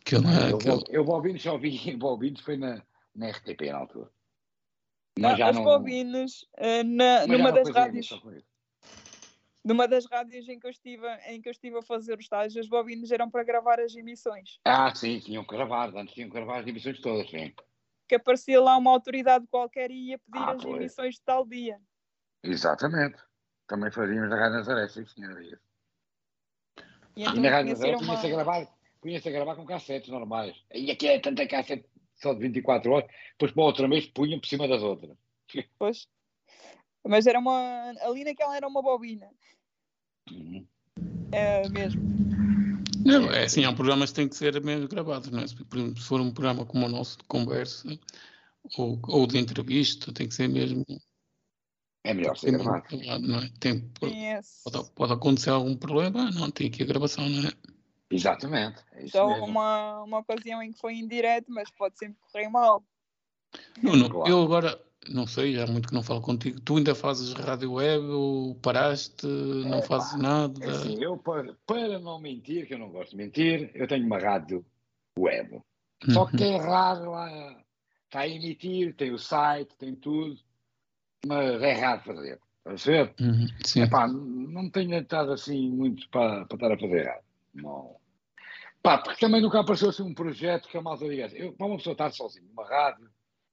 [0.00, 2.82] Aquilo era Eu, aquilo, eu bobinos só vi bobinos foi na,
[3.14, 4.10] na RTP na altura.
[5.18, 5.64] Não, Mas já as não.
[5.64, 8.10] bobinas, eh, na- numa não das rádios,
[9.64, 12.60] numa das rádios em que eu estive, em que eu estive a fazer o estágio,
[12.60, 14.58] as bobinas eram para gravar as emissões.
[14.64, 15.94] Ah, sim, tinham que gravar.
[15.96, 17.54] Antes tinham que gravar as emissões todas, sim.
[18.08, 20.76] Que aparecia lá uma autoridade qualquer e ia pedir Ah, as pois.
[20.76, 21.80] emissões de tal dia.
[22.42, 23.16] Exatamente.
[23.66, 25.42] Também fazíamos na Rádio Nazaré, sim, senhora.
[25.42, 25.56] E
[27.16, 28.06] E então na Rádio tinha que ser Nazaré uma...
[28.06, 28.68] punha-se a gravar,
[29.00, 30.56] punha-se a gravar com cassetes normais.
[30.72, 34.46] E aqui é tanta cassete só de 24 horas, depois para outra mês punham por
[34.46, 35.16] cima das outras.
[35.78, 36.08] Pois.
[37.06, 37.92] Mas era uma.
[38.00, 39.28] Ali naquela era uma bobina.
[40.30, 40.66] Uhum.
[41.30, 42.00] É mesmo.
[43.04, 45.46] não, é assim, há programas que têm que ser mesmo gravados, não é?
[45.46, 45.56] Se
[46.00, 47.98] for um programa como o nosso de conversa
[48.78, 50.84] ou, ou de entrevista, tem que ser mesmo
[52.04, 53.26] É melhor ser tem mesmo gravado.
[53.26, 53.50] não é?
[53.58, 53.90] Tem,
[54.38, 54.62] esse.
[54.62, 57.52] pode, pode acontecer algum problema, não, tem aqui a gravação, não é?
[58.10, 58.84] Exatamente.
[58.92, 59.46] É Só mesmo.
[59.46, 62.84] uma, uma ocasião em que foi indireto, mas pode sempre correr mal.
[63.82, 64.30] Nuno, Claro.
[64.30, 64.78] eu agora,
[65.08, 68.54] não sei, já há muito que não falo contigo, tu ainda fazes rádio web ou
[68.56, 70.62] paraste, não fazes nada?
[70.62, 74.04] É assim, eu para, para não mentir, que eu não gosto de mentir, eu tenho
[74.04, 74.64] uma rádio
[75.18, 75.60] web.
[76.12, 77.64] Só que é raro lá.
[78.04, 80.38] Está a emitir, tem o site, tem tudo,
[81.26, 82.40] mas é raro fazer.
[82.58, 83.14] Estás a ver?
[83.20, 83.82] Uhum.
[83.82, 87.24] Epá, não tenho estado assim muito para, para estar a fazer errado.
[87.54, 87.96] Não.
[88.82, 91.66] Pá, porque também nunca apareceu assim um projeto que a malta diga assim, eu, para
[91.66, 93.08] uma pessoa estar sozinha numa rádio,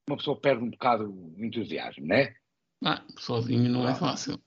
[0.08, 2.34] uma pessoa perde um bocado o entusiasmo, né?
[2.84, 4.38] Ah, sozinho não é fácil.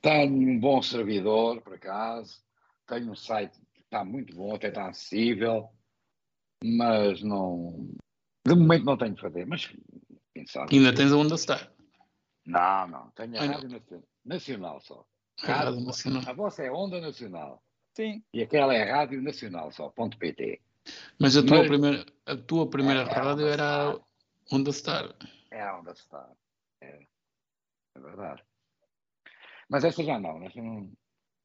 [0.00, 2.40] Tenho um bom servidor, por acaso,
[2.86, 5.68] tenho um site que está muito bom, até está acessível,
[6.62, 7.88] mas não.
[8.46, 9.66] De momento não tenho que fazer, mas
[10.32, 10.76] quem sabe.
[10.76, 11.72] Ainda tens a Onda Star,
[12.46, 13.54] Não, não, tenho a Ai, não.
[13.54, 15.06] Rádio Nacional, Nacional só.
[15.42, 16.22] a Rádio Nacional.
[16.26, 17.62] A vossa é Onda Nacional.
[17.96, 18.22] Sim.
[18.32, 20.60] E aquela é Rádio Nacional só, ponto PT.
[21.18, 24.04] Mas a tua Mas- primeira, a tua primeira É, é rádio era a Star.
[24.52, 25.14] Onda Star.
[25.50, 26.30] É a Onda Star.
[26.82, 27.06] É,
[27.96, 28.42] é verdade.
[29.68, 30.92] Mas essa já não, essa não,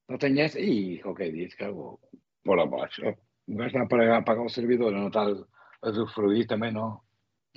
[0.10, 0.60] não tenho essa.
[0.60, 2.00] E qualquer dia, se calhar vou
[2.44, 3.02] pôr abaixo.
[3.48, 7.00] O gajo está a pagar, o servidor, não está a, usufruir também não.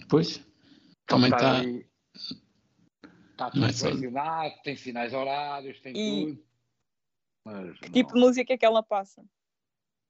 [0.08, 0.38] Pois,
[1.06, 1.56] também Está está.
[1.58, 1.90] ali-
[3.48, 6.44] Está Não tudo é selecionado, tem sinais horários, tem E- tudo.
[7.44, 8.26] Mas Que tipo de não.
[8.28, 9.24] música é que ela passa?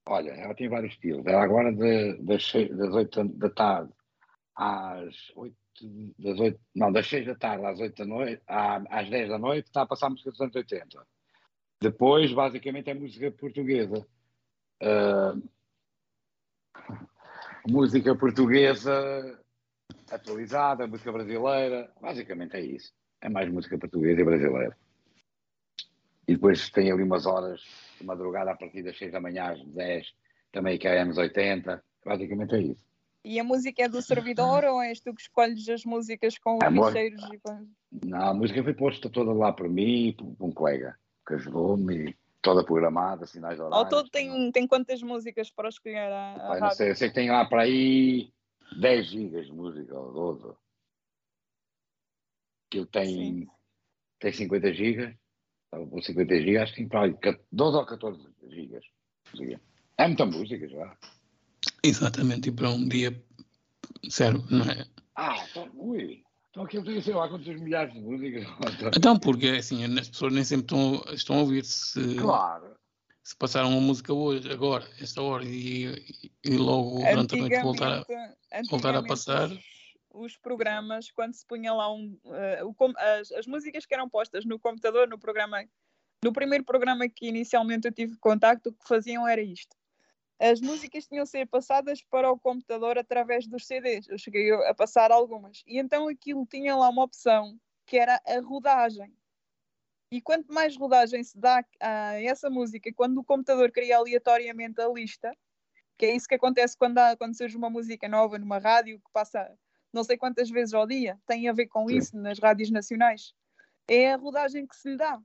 [0.05, 1.25] Olha, ela tem vários estilos.
[1.25, 3.91] Ela agora de, das, seis- das 8 da tarde
[4.55, 5.55] às 8,
[6.19, 9.65] das 8, não, das 6 da tarde às 8 da noite, às 10 da noite,
[9.67, 11.07] está a passar música dos anos 80.
[11.81, 14.05] Depois, basicamente, é música portuguesa.
[14.81, 15.35] Ah,
[17.67, 19.39] música portuguesa
[20.11, 22.93] atualizada, música brasileira, basicamente é isso.
[23.23, 24.77] É mais música portuguesa e brasileira.
[26.27, 27.61] E depois tem ali umas horas
[27.97, 30.13] de madrugada a partir das 6 da manhã às 10,
[30.51, 31.81] também que é anos 80.
[32.05, 32.85] Basicamente é isso.
[33.23, 36.87] E a música é do servidor ou és tu que escolhes as músicas com os
[36.87, 37.23] ficheiros?
[37.23, 38.05] E.
[38.05, 42.13] Não, a música foi posta toda lá por mim e por um colega que ajudou-me,
[42.41, 43.89] toda programada, sinais Ao horários.
[43.89, 47.15] todo tem, tem quantas músicas para escolher a, a Pai, não sei, eu sei que
[47.15, 48.33] tem lá para aí
[48.77, 50.62] 10 gigas de música, ou 12.
[52.73, 53.47] Aquilo tem,
[54.19, 55.13] tem 50 gigas,
[55.71, 57.15] ou 50 gigas, acho que tem para aí
[57.51, 58.19] 12 ou 14
[58.49, 58.83] gigas.
[59.99, 60.97] É muita música já.
[61.83, 63.23] Exatamente, e para um dia
[64.09, 64.87] serve, não é?
[65.15, 68.47] Ah, então, ui, então aquilo tem, sei lá, quantos milhares de músicas.
[68.97, 71.63] Então, porque assim, as pessoas nem sempre estão, estão a ouvir.
[71.63, 72.75] Se, Claro.
[73.23, 77.99] se passaram uma música hoje, agora, esta hora, e, e logo durante a noite voltar
[77.99, 78.61] a.
[78.67, 79.51] Voltar a passar.
[80.13, 82.17] Os, programas, quando se punha lá um,
[82.77, 85.65] com- as, as músicas que eram postas no computador, no programa,
[86.23, 89.75] no primeiro programa que inicialmente eu tive contacto, o que faziam era isto.
[90.39, 94.07] As músicas tinham de ser passadas para o computador através dos CDs.
[94.07, 95.63] Eu cheguei a passar algumas.
[95.65, 99.13] E então aquilo tinha lá uma opção que era a rodagem.
[100.11, 104.87] E quanto mais rodagem se dá a essa música, quando o computador cria aleatoriamente a
[104.87, 105.35] lista,
[105.97, 109.11] que é isso que acontece quando, há, quando surge uma música nova numa rádio que
[109.11, 109.49] passa
[109.93, 111.97] não sei quantas vezes ao dia, tem a ver com Sim.
[111.97, 113.33] isso nas rádios nacionais.
[113.87, 115.19] É a rodagem que se lhe dá.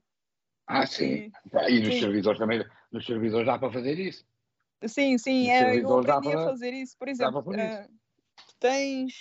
[0.67, 1.31] Ah, sim.
[1.51, 1.99] E- E nos Sim.
[1.99, 4.23] servidores também, nos servidores dá para fazer isso.
[4.85, 6.95] sim, sim, é, eu aprendi a para- fazer isso.
[6.97, 7.59] Por exemplo, isso.
[7.59, 7.87] eh,
[8.59, 9.13] tens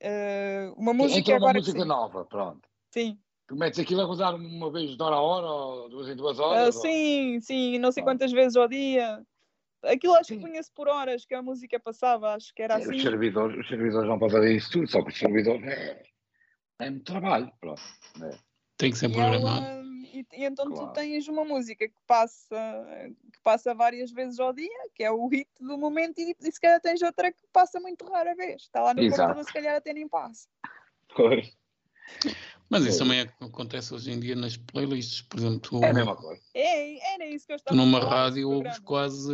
[0.00, 2.68] eh, uma música Entra uma agora que música sim, nova, pronto.
[2.90, 3.18] sim.
[3.48, 6.38] Tu metes aquilo a rodar uma vez de hora a hora, ou duas em duas
[6.40, 6.76] Ah, horas.
[6.76, 9.24] ou- sim, sim, não sei quantas vezes ao dia.
[9.86, 12.96] Aquilo acho que punha-se por horas que a música passava, acho que era Sim, assim.
[12.96, 16.02] Os servidores, os servidores não podem fazer isso tudo, só que os servidores é,
[16.80, 17.50] é muito trabalho.
[17.60, 17.82] Pronto.
[18.22, 18.38] É.
[18.76, 19.64] Tem que ser E, programado.
[19.66, 19.82] ela-
[20.12, 20.88] e- e então Claro.
[20.88, 22.56] tu tens uma música que passa,
[23.32, 26.60] que passa várias vezes ao dia, que é o hit do momento, e, e se
[26.60, 28.62] calhar tens outra que passa muito rara vez.
[28.62, 29.22] Está lá no Exato.
[29.22, 30.48] computador, se calhar até nem passa.
[31.14, 31.56] Pois.
[32.68, 32.98] Mas isso É.
[32.98, 35.22] também é- acontece hoje em dia nas playlists.
[35.22, 36.40] Por exemplo, tu, É a mesma coisa.
[36.54, 38.22] É, era isso que eu tu estava numa a falar.
[38.24, 39.32] rádio ouves quase,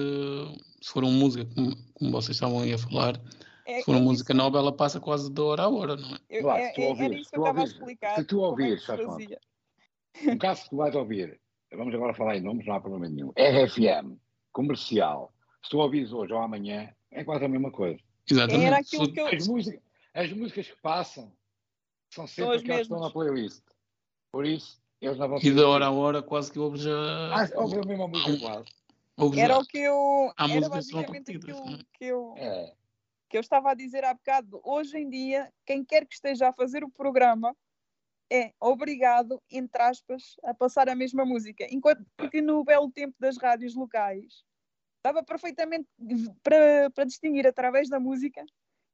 [0.82, 3.20] se for uma música, como, como vocês estavam aí a falar,
[3.66, 5.96] É- se for uma é música isso- nova, ela passa quase de hora a hora,
[5.96, 6.18] não é?
[6.28, 7.62] eu- Claro, é- se tu é- era ouvires, isso se que eu tu estava a
[7.62, 8.14] ouvires, explicar.
[8.16, 9.40] se tu é ouvires, fazia.
[10.28, 11.40] Um caso que tu vais ouvir,
[11.74, 13.32] vamos agora falar em nomes, não há problema nenhum.
[13.34, 14.18] RFM,
[14.52, 15.32] comercial.
[15.64, 17.98] Se tu ouvires hoje ou amanhã, é quase a mesma coisa.
[18.30, 18.66] Exatamente.
[18.66, 19.26] Era aquilo que eu.
[19.26, 19.80] As músicas,
[20.14, 21.32] as músicas que passam
[22.12, 23.62] são sempre as aquelas que estão na playlist.
[24.30, 26.92] Por isso, eles não vão E de hora a hora quase que ouves já.
[26.92, 28.68] Ah, ouve a mesma música quase.
[29.38, 30.32] Era o que eu.
[30.36, 31.84] Há Era que são basicamente repetidas, aquilo não é?
[31.92, 32.34] que eu.
[32.36, 32.74] É.
[33.28, 36.52] que eu estava a dizer há bocado, hoje em dia, quem quer que esteja a
[36.52, 37.56] fazer o programa
[38.30, 41.66] é obrigado, entre aspas, a passar a mesma música.
[41.70, 44.42] Enquanto que no belo tempo das rádios locais
[45.04, 45.86] dava perfeitamente
[46.42, 48.44] para, para distinguir através da música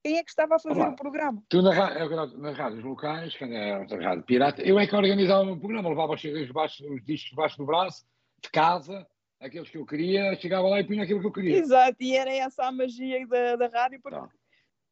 [0.02, 0.90] quem é que estava a fazer Olá.
[0.90, 1.42] o programa.
[1.48, 5.58] Tu na, nas rádios locais, quando era outra rádio pirata, eu é que organizava o
[5.58, 8.06] programa, levava os, CDs debaixo, os discos debaixo do braço,
[8.42, 9.06] de casa,
[9.40, 11.58] aqueles que eu queria, chegava lá e punha aquilo que eu queria.
[11.58, 14.30] Exato, e era essa a magia da, da rádio, porque Não.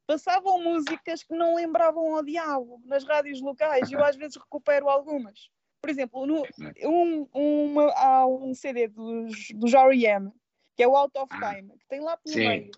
[0.07, 4.89] passavam músicas que não lembravam ao diabo nas rádios locais, e eu às vezes recupero
[4.89, 5.49] algumas.
[5.81, 6.43] Por exemplo, no,
[6.85, 10.33] um, uma, há um CD dos, dos R.E.M.,
[10.75, 12.47] que é o Out of Ah, Time, que tem lá pelo sim.
[12.47, 12.71] meio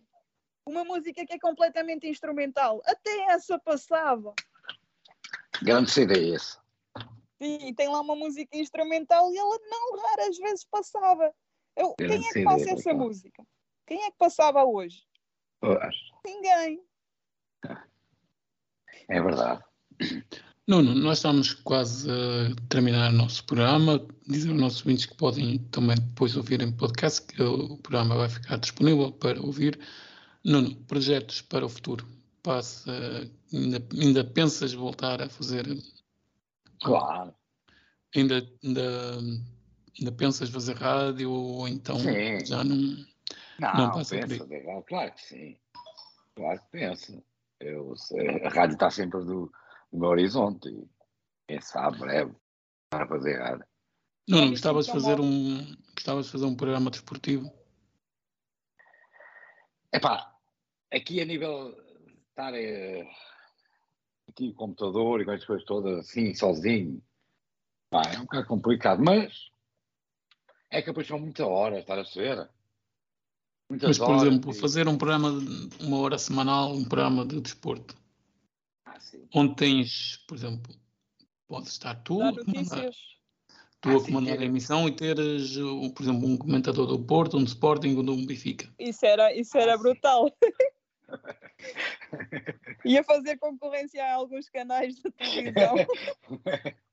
[0.69, 2.83] uma música que é completamente instrumental.
[2.85, 4.35] Até essa passava.
[5.62, 6.59] Grande CD esse.
[7.41, 11.33] E tem lá uma música instrumental e ela não raras vezes passava.
[11.77, 12.99] Eu, quem é que CD, passa essa Ricardo.
[12.99, 13.47] música?
[13.87, 15.05] Quem é que passava hoje?
[15.61, 15.95] Pois,
[16.25, 16.83] Ninguém.
[19.09, 19.64] É verdade.
[20.66, 24.07] Nuno, nós estamos quase a terminar o nosso programa.
[24.27, 28.29] Dizer aos nossos ouvintes que podem também depois ouvir em podcast, que o programa vai
[28.29, 29.79] ficar disponível para ouvir.
[30.45, 32.07] Nuno, projetos para o futuro.
[32.43, 32.91] Passa,
[33.53, 35.66] ainda, ainda pensas voltar a fazer?
[36.80, 37.34] Claro.
[38.14, 39.18] Ainda, ainda,
[39.99, 42.45] ainda pensas fazer rádio ou então Sim.
[42.45, 42.76] já não?
[43.59, 45.57] Não, Não passa por pensa, legal, claro que sim.
[46.34, 47.22] Claro que pensa.
[47.61, 47.95] Eu,
[48.45, 49.53] a rádio está sempre do,
[49.93, 50.89] do meu horizonte e
[51.49, 52.32] quem sabe, breve,
[52.89, 53.66] para fazer rádio.
[54.28, 57.53] Nuno, Olha, gostavas de fazer um, gostavas de fazer um programa desportivo?
[59.93, 60.36] Epá,
[60.93, 63.09] aqui a nível de estar eh,
[64.28, 67.03] aqui com o computador e com as coisas todas assim, sozinho,
[67.91, 69.51] pá, é um bocado complicado, mas
[70.70, 72.51] é que depois são muitas horas, estar a ser.
[73.70, 77.24] Muitas Mas, por horas exemplo, e- fazer um programa de uma hora semanal, um programa
[77.24, 77.97] de desporto,
[78.84, 79.26] Ah, sim.
[79.34, 80.74] onde tens, por exemplo,
[81.47, 83.18] pode estar tu, comandar, notícias.
[83.81, 87.37] Tu Ah, a comandar a emissão e teres, uh, por exemplo, um comentador do Porto,
[87.37, 88.68] um do Sporting, um do Benfica.
[88.79, 90.31] Isso era, isso era Ah, brutal.
[92.85, 95.76] Ia fazer concorrência a alguns canais de televisão.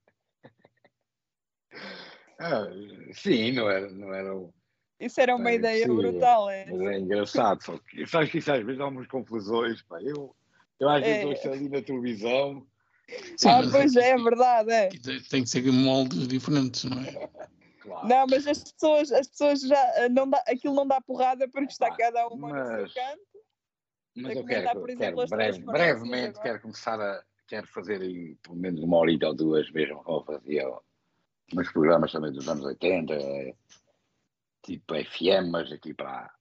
[2.37, 2.65] Ah,
[3.13, 4.53] sim, não era, não era o.
[4.99, 6.65] Isso era uma É, ideia sim, brutal, é.
[6.65, 10.01] Mas é engraçado, só que sabes que isso às vezes há umas confusões, pá.
[10.01, 10.35] Eu,
[10.79, 11.25] eu às vezes É.
[11.25, 12.67] ouço ali na televisão.
[13.37, 14.89] Sim, ah, mas pois é, é verdade, é.
[14.89, 17.29] tem- que ser moldes diferentes, não é?
[17.79, 18.07] Claro.
[18.07, 21.71] Não, mas as pessoas, as pessoas já eh, não dá, aquilo não dá porrada porque
[21.71, 23.21] está cada uma no seu mas- canto.
[24.17, 26.41] Mas a eu comentar, quero, por quero exemplo, as breve- brevemente agora.
[26.43, 30.63] quero começar a quero fazer aí pelo menos uma horita ou duas mesmo como fazia
[31.53, 33.53] nos programas também dos anos 80, eh,
[34.63, 36.33] tipo FM, mas aqui para,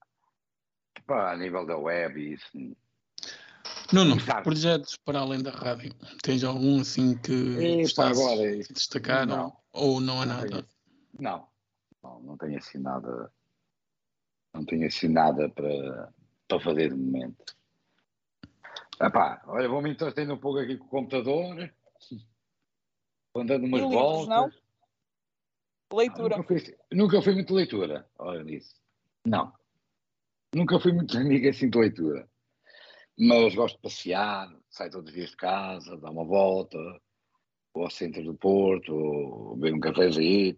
[1.04, 2.76] para a nível da web e isso.
[3.94, 5.94] Nuno, projetos para além da rádio.
[6.20, 9.56] Tens algum assim que Epá, estás agora, a destacar não.
[9.72, 10.48] ou, não há Não nada?
[10.48, 10.68] tenho,
[11.20, 11.48] não,
[12.02, 13.32] não, não tenho assim nada,
[14.52, 16.12] não tenho assim nada para,
[16.48, 17.54] para fazer de momento.
[19.00, 21.72] Epá, olha, vou-me entretendo um pouco aqui com o computador,
[23.32, 24.28] vou dando umas E livros, voltas.
[24.28, 24.46] não?
[25.92, 26.36] Ah, Leitura.
[26.36, 28.74] Nunca fui, nunca fui muito leitura, olha nisso.
[29.24, 29.52] Não.
[30.52, 32.28] Nunca fui muito amigo assim de leitura.
[33.18, 36.76] Mas gosto de passear, saio todos os dias de casa, dar uma volta,
[37.72, 40.56] vou ao centro do Porto, ou beber um cafezinho,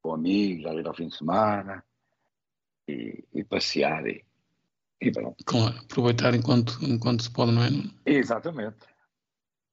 [0.00, 1.84] com amigos, às vezes ao fim de semana,
[2.86, 4.24] e, e passear e,
[5.00, 5.42] e pronto.
[5.44, 7.68] Claro, aproveitar enquanto, enquanto se pode, não é?
[8.06, 8.86] Exatamente.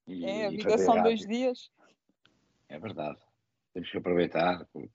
[0.07, 1.27] E- É, a vida são dois rádio.
[1.27, 1.71] dias.
[2.67, 3.19] É verdade.
[3.73, 4.89] Temos que aproveitar, porque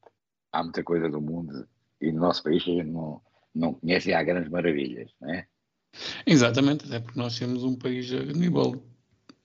[0.52, 1.68] há muita coisa do mundo
[2.00, 3.22] e no nosso país que a gente não,
[3.54, 5.46] não conhece e há grandes maravilhas, não é?
[6.26, 8.82] Exatamente, até porque nós temos um país a nível,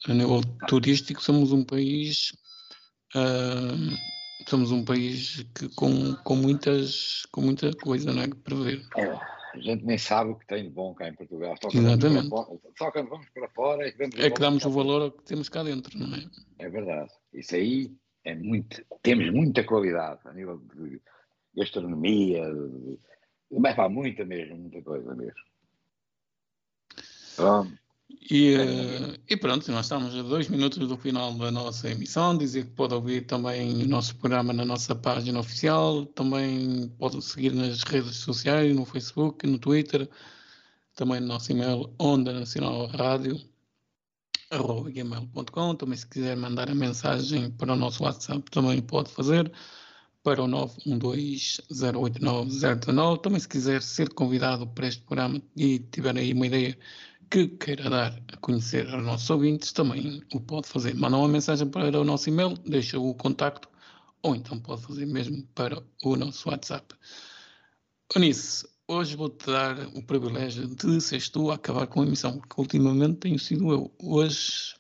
[0.08, 2.32] a nível turístico, somos um país
[3.16, 3.76] ah,
[4.47, 8.82] somos um país que com, com muitas com muita coisa não é, para ver.
[9.54, 11.56] A gente nem sabe o que tem de bom cá em Portugal.
[11.62, 12.30] Só Exatamente.
[12.30, 14.86] Fora, só quando vamos para fora é que damos É que damos o valor.
[14.86, 16.26] valor ao que temos cá dentro, não é?
[16.60, 17.12] É verdade.
[17.34, 17.91] Isso aí
[18.24, 18.82] é muito.
[19.04, 21.02] Temos muita qualidade a nível de
[21.56, 22.97] gastronomia, de,
[23.60, 25.51] mas pá, muita mesmo, muita coisa mesmo.
[28.30, 32.38] E, eh, e pronto, nós estamos a dois minutos do final da nossa emissão.
[32.38, 36.06] Dizer que pode ouvir também o nosso programa na nossa página oficial.
[36.06, 40.10] Também pode seguir nas redes sociais, no Facebook, no Twitter.
[40.96, 43.39] Também no nosso e-mail, Onda Nacional Rádio,
[44.94, 45.76] gmail.com.
[45.76, 49.52] Também se quiser mandar a mensagem para o nosso WhatsApp, também pode fazer
[50.24, 53.22] para o 912-089-019.
[53.22, 56.78] Também se quiser ser convidado para este programa e tiver aí uma ideia
[57.32, 60.94] que queira dar a conhecer aos nossos ouvintes, também o pode fazer.
[60.94, 63.70] Manda uma mensagem para o nosso e-mail, deixa o contacto,
[64.22, 66.94] ou então pode fazer mesmo para o nosso WhatsApp.
[68.14, 72.60] Eunice, hoje vou-te dar o privilégio de seres tu a acabar com a emissão, porque
[72.60, 73.90] ultimamente tenho sido eu.
[74.04, 74.76] Hoje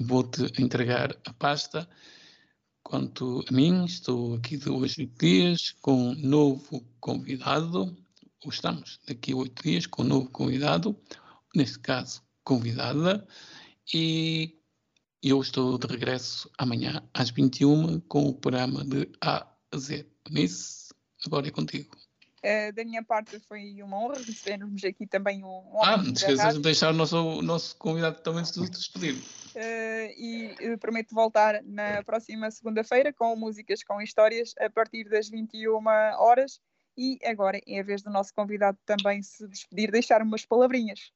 [0.00, 1.88] vou-te entregar a pasta.
[2.84, 7.96] Quanto a mim, estou aqui de hoje oito dias com um novo convidado,
[8.44, 10.96] ou estamos daqui a oito dias com um novo convidado,
[11.54, 13.26] neste caso convidada,
[13.92, 14.56] e
[15.22, 20.06] eu estou de regresso amanhã às 21 com o programa de A a Z.
[20.30, 20.94] Nisso,
[21.26, 21.96] agora é contigo.
[22.42, 26.54] Eh, da minha parte foi uma honra recebermos aqui também um, um Ah, não esqueças
[26.54, 29.22] de deixar o nosso, nosso convidado também se despedir.
[29.54, 35.86] eh, e prometo voltar na próxima segunda-feira com músicas com histórias a partir das 21
[36.18, 36.60] horas
[36.96, 41.12] e agora é a vez do nosso convidado também se despedir, deixar umas palavrinhas.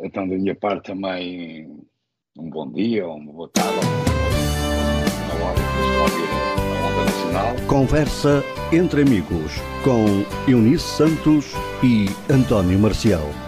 [0.00, 1.66] Então, da minha parte também,
[2.38, 3.78] um bom dia, uma boa tarde,
[5.24, 7.66] uma hora que estou a ouvir a Onda Nacional.
[7.66, 11.52] Conversa entre amigos com Eunice Santos
[11.82, 13.47] e António Marcial.